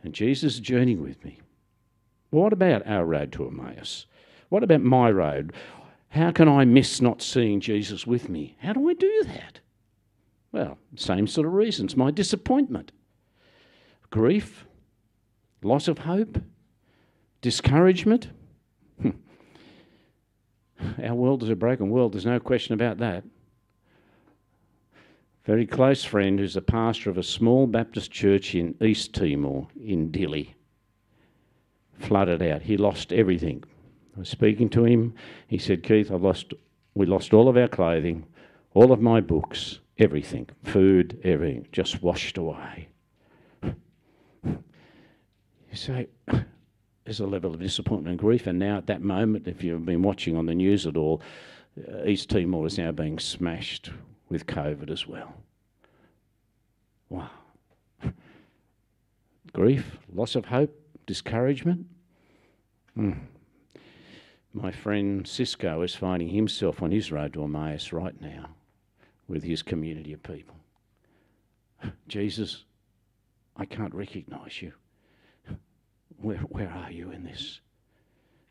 and 0.04 0.14
Jesus 0.14 0.54
is 0.54 0.60
journeying 0.60 1.02
with 1.02 1.24
me. 1.24 1.40
What 2.30 2.54
about 2.54 2.88
our 2.88 3.06
road 3.06 3.32
to 3.34 3.48
Emmaus? 3.48 4.06
What 4.50 4.64
about 4.64 4.82
my 4.82 5.12
road? 5.12 5.54
How 6.12 6.32
can 6.32 6.50
I 6.50 6.66
miss 6.66 7.02
not 7.02 7.22
seeing 7.22 7.62
Jesus 7.62 8.06
with 8.06 8.28
me? 8.28 8.58
How 8.60 8.74
do 8.74 8.90
I 8.90 8.94
do 8.94 9.24
that? 9.28 9.62
Well, 10.52 10.78
same 10.98 11.26
sort 11.26 11.48
of 11.48 11.54
reasons. 11.54 11.96
My 11.96 12.12
disappointment, 12.12 12.92
grief, 14.10 14.66
loss 15.64 15.88
of 15.88 16.00
hope, 16.00 16.42
discouragement. 17.40 18.28
Our 21.02 21.16
world 21.16 21.44
is 21.44 21.50
a 21.50 21.56
broken 21.56 21.90
world, 21.90 22.14
there's 22.14 22.26
no 22.26 22.42
question 22.42 22.74
about 22.74 22.98
that. 22.98 23.24
Very 25.46 25.66
close 25.66 26.04
friend 26.04 26.38
who's 26.38 26.58
a 26.58 26.62
pastor 26.62 27.10
of 27.10 27.18
a 27.18 27.24
small 27.24 27.68
Baptist 27.68 28.12
church 28.12 28.54
in 28.54 28.76
East 28.82 29.14
Timor, 29.14 29.70
in 29.82 30.12
Dili, 30.12 30.56
flooded 32.00 32.42
out. 32.42 32.64
He 32.64 32.76
lost 32.76 33.14
everything 33.14 33.64
I 34.16 34.20
was 34.20 34.30
speaking 34.30 34.70
to 34.70 34.86
him. 34.86 35.14
He 35.48 35.58
said, 35.58 35.84
Keith, 35.84 36.12
I've 36.12 36.22
lost, 36.22 36.54
we 36.96 37.06
lost 37.06 37.34
all 37.34 37.48
of 37.48 37.58
our 37.58 37.68
clothing, 37.68 38.26
all 38.74 38.92
of 38.92 39.02
my 39.02 39.22
books, 39.22 39.80
everything, 39.98 40.50
food, 40.64 41.20
everything, 41.24 41.68
just 41.72 42.02
washed 42.02 42.38
away. 42.38 42.90
You 45.72 45.78
say, 45.78 46.08
there's 47.06 47.22
a 47.22 47.26
level 47.26 47.54
of 47.54 47.62
disappointment 47.62 48.10
and 48.10 48.20
grief, 48.20 48.46
and 48.46 48.60
now 48.60 48.76
at 48.76 48.88
that 48.88 49.02
moment, 49.02 49.48
if 49.48 49.64
you've 49.64 49.86
been 49.86 50.02
watching 50.02 50.36
on 50.36 50.46
the 50.46 50.54
news 50.54 50.86
at 50.86 50.98
all, 50.98 51.22
uh, 51.88 52.04
East 52.06 52.30
Timor 52.30 52.66
is 52.68 52.78
now 52.78 52.92
being 52.92 53.18
smashed 53.20 53.90
with 54.28 54.46
COVID 54.48 54.90
as 54.90 55.08
well. 55.08 55.34
Wow. 57.08 57.30
Grief, 59.54 59.98
loss 60.14 60.36
of 60.36 60.46
hope, 60.46 60.78
discouragement. 61.06 61.86
Mm. 62.98 63.18
My 64.54 64.72
friend 64.72 65.26
Cisco 65.26 65.82
is 65.82 65.96
finding 65.96 66.30
himself 66.30 66.82
on 66.82 66.92
his 66.92 67.12
road 67.12 67.34
to 67.34 67.44
Emmaus 67.44 67.94
right 67.94 68.20
now 68.20 68.50
with 69.28 69.44
his 69.44 69.64
community 69.64 70.12
of 70.12 70.22
people. 70.24 70.56
Jesus, 72.08 72.66
I 73.56 73.66
can't 73.66 73.94
recognize 73.94 74.62
you. 74.62 74.74
Where, 76.18 76.38
where 76.38 76.70
are 76.70 76.92
you 76.92 77.12
in 77.12 77.24
this? 77.24 77.62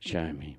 Show 0.00 0.32
me. 0.32 0.56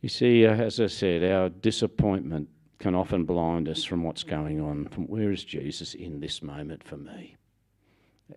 You 0.00 0.08
see, 0.08 0.46
uh, 0.46 0.54
as 0.54 0.78
I 0.78 0.86
said, 0.86 1.24
our 1.24 1.48
disappointment 1.48 2.48
can 2.78 2.94
often 2.94 3.24
blind 3.24 3.68
us 3.68 3.82
from 3.82 4.04
what's 4.04 4.22
going 4.22 4.60
on. 4.60 4.86
From 4.88 5.04
where 5.08 5.32
is 5.32 5.44
Jesus 5.44 5.94
in 5.94 6.20
this 6.20 6.42
moment 6.42 6.84
for 6.84 6.96
me? 6.96 7.34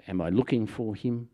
Am 0.08 0.20
I 0.22 0.30
looking 0.30 0.66
for 0.66 0.96
him? 0.96 1.30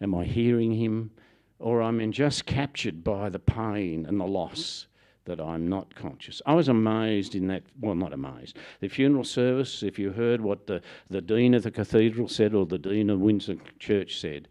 Am 0.00 0.14
I 0.14 0.24
hearing 0.24 0.72
him? 0.72 1.10
Or 1.58 1.82
I'm 1.82 2.12
just 2.12 2.46
captured 2.46 3.02
by 3.02 3.28
the 3.28 3.38
pain 3.38 4.06
and 4.06 4.20
the 4.20 4.26
loss 4.26 4.86
that 5.24 5.40
I'm 5.40 5.68
not 5.68 5.94
conscious. 5.94 6.40
I 6.46 6.54
was 6.54 6.68
amazed 6.68 7.34
in 7.34 7.48
that, 7.48 7.62
well, 7.80 7.94
not 7.94 8.12
amazed. 8.12 8.56
The 8.80 8.88
funeral 8.88 9.24
service, 9.24 9.82
if 9.82 9.98
you 9.98 10.10
heard 10.10 10.40
what 10.40 10.66
the, 10.66 10.80
the 11.10 11.20
Dean 11.20 11.54
of 11.54 11.62
the 11.62 11.70
Cathedral 11.70 12.28
said 12.28 12.54
or 12.54 12.64
the 12.64 12.78
Dean 12.78 13.10
of 13.10 13.20
Windsor 13.20 13.56
Church 13.78 14.20
said, 14.20 14.48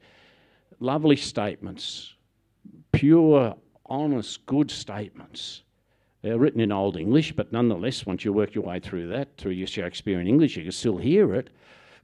lovely 0.80 1.16
statements, 1.16 2.14
pure, 2.92 3.56
honest, 3.88 4.46
good 4.46 4.70
statements. 4.70 5.64
They're 6.22 6.38
written 6.38 6.62
in 6.62 6.72
Old 6.72 6.98
English, 6.98 7.32
but 7.34 7.52
nonetheless, 7.52 8.06
once 8.06 8.24
you 8.24 8.34
work 8.34 8.54
your 8.54 8.64
way 8.64 8.80
through 8.80 9.08
that, 9.08 9.38
through 9.38 9.54
your 9.54 9.68
Shakespearean 9.68 10.28
English, 10.28 10.58
you 10.58 10.64
can 10.64 10.72
still 10.72 10.98
hear 10.98 11.34
it. 11.34 11.50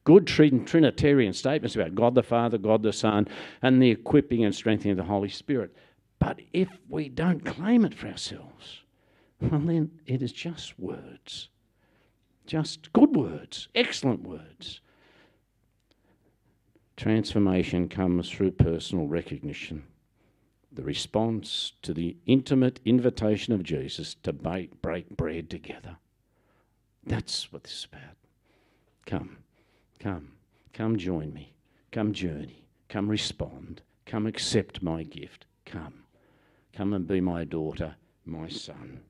Good 0.03 0.27
Trinitarian 0.27 1.33
statements 1.33 1.75
about 1.75 1.95
God 1.95 2.15
the 2.15 2.23
Father, 2.23 2.57
God 2.57 2.83
the 2.83 2.91
Son, 2.91 3.27
and 3.61 3.81
the 3.81 3.91
equipping 3.91 4.43
and 4.43 4.53
strengthening 4.53 4.91
of 4.91 4.97
the 4.97 5.11
Holy 5.11 5.29
Spirit. 5.29 5.75
But 6.19 6.41
if 6.51 6.69
we 6.89 7.09
don't 7.09 7.45
claim 7.45 7.85
it 7.85 7.93
for 7.93 8.07
ourselves, 8.07 8.81
well, 9.39 9.61
then 9.61 9.91
it 10.05 10.21
is 10.21 10.33
just 10.33 10.77
words. 10.79 11.49
Just 12.45 12.91
good 12.91 13.15
words, 13.15 13.69
excellent 13.73 14.23
words. 14.23 14.81
Transformation 16.97 17.89
comes 17.89 18.29
through 18.29 18.51
personal 18.51 19.07
recognition, 19.07 19.83
the 20.71 20.83
response 20.83 21.73
to 21.81 21.93
the 21.93 22.17
intimate 22.25 22.79
invitation 22.85 23.53
of 23.53 23.63
Jesus 23.63 24.15
to 24.23 24.33
break, 24.33 24.81
break 24.81 25.09
bread 25.15 25.49
together. 25.49 25.97
That's 27.05 27.51
what 27.51 27.63
this 27.63 27.73
is 27.73 27.87
about. 27.91 28.15
Come, 29.05 29.37
come, 29.99 30.33
come 30.73 30.97
join 30.97 31.33
me. 31.33 31.53
Come 31.91 32.11
journey. 32.11 32.65
Come 32.89 33.07
respond. 33.07 33.81
Come 34.05 34.25
accept 34.25 34.81
my 34.81 35.03
gift. 35.03 35.45
Come. 35.65 36.03
Come 36.73 36.93
and 36.93 37.07
be 37.07 37.21
my 37.21 37.43
daughter, 37.43 37.95
my 38.25 38.47
son. 38.47 39.01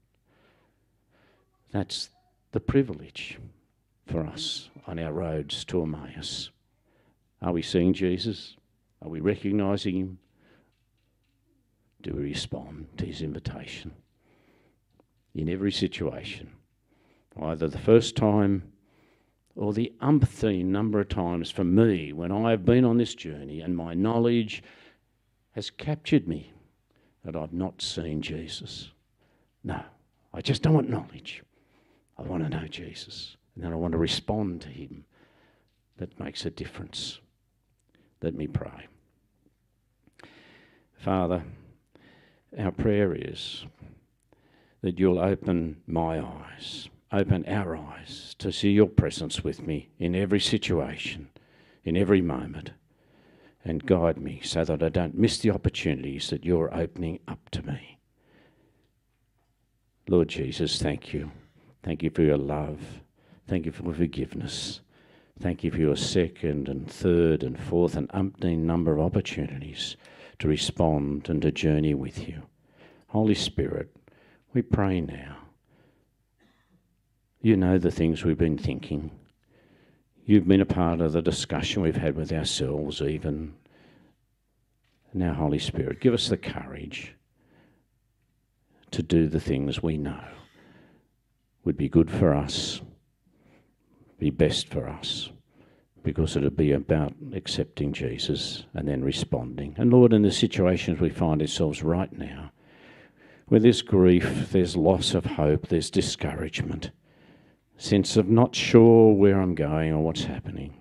That's 1.72 2.10
the 2.52 2.60
privilege 2.60 3.40
for 4.06 4.26
us 4.26 4.70
on 4.86 5.00
our 5.00 5.14
roads 5.14 5.64
to 5.66 5.82
Emmaus. 5.82 6.52
Are 7.42 7.54
we 7.54 7.62
seeing 7.62 7.94
Jesus? 7.94 8.58
Are 9.02 9.10
we 9.10 9.22
recognizing 9.22 9.96
him? 9.96 10.20
Do 12.02 12.14
we 12.14 12.24
respond 12.24 12.88
to 12.98 13.06
his 13.06 13.22
invitation? 13.22 13.94
In 15.34 15.50
every 15.50 15.72
situation, 15.72 16.52
either 17.42 17.70
the 17.70 17.80
first 17.80 18.16
time 18.18 18.73
or 19.56 19.74
the 19.74 19.94
umpteen 20.02 20.66
number 20.66 21.00
of 21.00 21.10
times 21.10 21.52
for 21.52 21.64
me 21.64 22.12
when 22.14 22.32
I 22.32 22.52
have 22.52 22.66
been 22.66 22.86
on 22.86 22.98
this 22.98 23.16
journey 23.16 23.62
and 23.62 23.76
my 23.76 23.94
knowledge 23.94 24.64
has 25.52 25.70
captured 25.70 26.28
me 26.28 26.52
that 27.24 27.36
I've 27.36 27.54
not 27.54 27.82
seen 27.82 28.22
Jesus. 28.22 28.90
No, 29.64 29.82
I 30.34 30.42
just 30.42 30.62
don't 30.64 30.74
want 30.74 30.90
knowledge. 30.90 31.44
I 32.18 32.24
want 32.24 32.44
to 32.44 32.50
know 32.50 32.68
Jesus. 32.68 33.38
And 33.56 33.64
then 33.64 33.72
I 33.72 33.76
want 33.76 33.92
to 33.94 33.98
respond 33.98 34.62
to 34.62 34.70
him. 34.70 35.06
That 35.98 36.20
makes 36.20 36.46
a 36.46 36.50
difference. 36.50 37.20
Let 38.22 38.34
me 38.34 38.48
pray. 38.48 38.88
Father, 40.98 41.44
our 42.58 42.72
prayer 42.72 43.14
is 43.14 43.66
that 44.82 45.00
you'll 45.00 45.20
open 45.20 45.82
my 45.86 46.20
eyes, 46.20 46.90
open 47.14 47.46
our 47.48 47.78
eyes 47.78 48.36
to 48.40 48.52
see 48.52 48.72
your 48.72 48.88
presence 48.88 49.44
with 49.44 49.62
me 49.62 49.90
in 50.00 50.16
every 50.16 50.40
situation, 50.40 51.30
in 51.84 51.96
every 51.96 52.22
moment 52.22 52.72
and 53.66 53.86
guide 53.86 54.18
me 54.18 54.42
so 54.44 54.66
that 54.66 54.84
I 54.84 54.90
don't 54.90 55.18
miss 55.18 55.38
the 55.38 55.52
opportunities 55.52 56.30
that 56.30 56.44
you're 56.44 56.74
opening 56.76 57.20
up 57.28 57.50
to 57.52 57.62
me. 57.66 57.98
Lord 60.08 60.28
Jesus, 60.28 60.82
thank 60.82 61.14
you. 61.14 61.32
Thank 61.82 62.04
you 62.04 62.10
for 62.10 62.24
your 62.24 62.38
love. 62.38 62.80
Thank 63.48 63.66
you 63.66 63.72
for 63.72 63.94
forgiveness. 63.94 64.82
Thank 65.40 65.64
you 65.64 65.72
for 65.72 65.78
your 65.78 65.96
second 65.96 66.68
and 66.68 66.90
third 66.90 67.44
and 67.44 67.60
fourth 67.60 67.96
and 67.96 68.10
umpteen 68.10 68.60
number 68.60 68.94
of 68.94 69.00
opportunities 69.00 69.96
to 70.40 70.48
respond 70.48 71.30
and 71.30 71.42
to 71.42 71.52
journey 71.52 71.94
with 71.94 72.28
you. 72.28 72.44
Holy 73.08 73.36
Spirit, 73.36 73.96
we 74.54 74.62
pray 74.62 75.00
now. 75.00 75.43
You 77.46 77.58
know 77.58 77.78
the 77.78 77.92
things 77.92 78.24
we've 78.24 78.38
been 78.38 78.58
thinking. 78.58 79.12
You've 80.26 80.48
been 80.48 80.62
a 80.62 80.66
part 80.66 81.02
of 81.02 81.12
the 81.12 81.22
discussion 81.22 81.82
we've 81.82 81.98
had 81.98 82.16
with 82.16 82.32
ourselves, 82.32 83.02
even. 83.02 83.54
Now, 85.14 85.34
Holy 85.34 85.60
Spirit, 85.60 86.00
give 86.00 86.14
us 86.14 86.30
the 86.30 86.38
courage 86.38 87.14
to 88.92 89.04
do 89.04 89.28
the 89.28 89.42
things 89.42 89.84
we 89.84 89.98
know 89.98 90.24
would 91.66 91.76
be 91.76 91.90
good 91.90 92.10
for 92.10 92.34
us, 92.34 92.80
be 94.18 94.30
best 94.30 94.70
for 94.70 94.88
us, 94.88 95.30
because 96.02 96.38
it'll 96.38 96.50
be 96.50 96.72
about 96.72 97.14
accepting 97.34 97.92
Jesus 97.92 98.64
and 98.74 98.88
then 98.88 99.04
responding. 99.04 99.76
And 99.78 99.92
Lord, 99.92 100.14
in 100.14 100.22
the 100.22 100.32
situations 100.32 101.02
we 101.02 101.10
find 101.10 101.42
ourselves 101.42 101.84
right 101.84 102.12
now, 102.18 102.54
where 103.50 103.60
there's 103.60 103.82
grief, 103.82 104.50
there's 104.54 104.78
loss 104.78 105.14
of 105.14 105.26
hope, 105.26 105.68
there's 105.68 105.92
discouragement 105.92 106.92
sense 107.78 108.18
of 108.18 108.30
not 108.30 108.56
sure 108.56 109.14
where 109.14 109.42
I'm 109.42 109.56
going 109.56 109.92
or 109.92 110.04
what's 110.04 110.24
happening. 110.24 110.76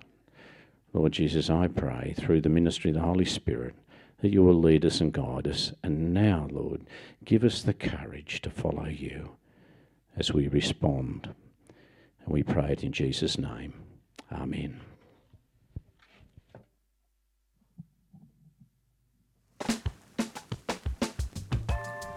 Lord 0.93 1.13
Jesus, 1.13 1.49
I 1.49 1.67
pray 1.67 2.13
through 2.17 2.41
the 2.41 2.49
ministry 2.49 2.91
of 2.91 2.95
the 2.95 3.01
Holy 3.01 3.25
Spirit 3.25 3.75
that 4.21 4.31
you 4.31 4.43
will 4.43 4.59
lead 4.59 4.85
us 4.85 5.01
and 5.01 5.11
guide 5.11 5.47
us. 5.47 5.73
And 5.83 6.13
now, 6.13 6.47
Lord, 6.51 6.81
give 7.25 7.43
us 7.43 7.61
the 7.61 7.73
courage 7.73 8.41
to 8.41 8.49
follow 8.49 8.85
you 8.85 9.35
as 10.15 10.31
we 10.31 10.47
respond. 10.47 11.33
And 12.23 12.33
we 12.33 12.43
pray 12.43 12.71
it 12.71 12.83
in 12.83 12.91
Jesus' 12.91 13.37
name. 13.37 13.73
Amen. 14.31 14.79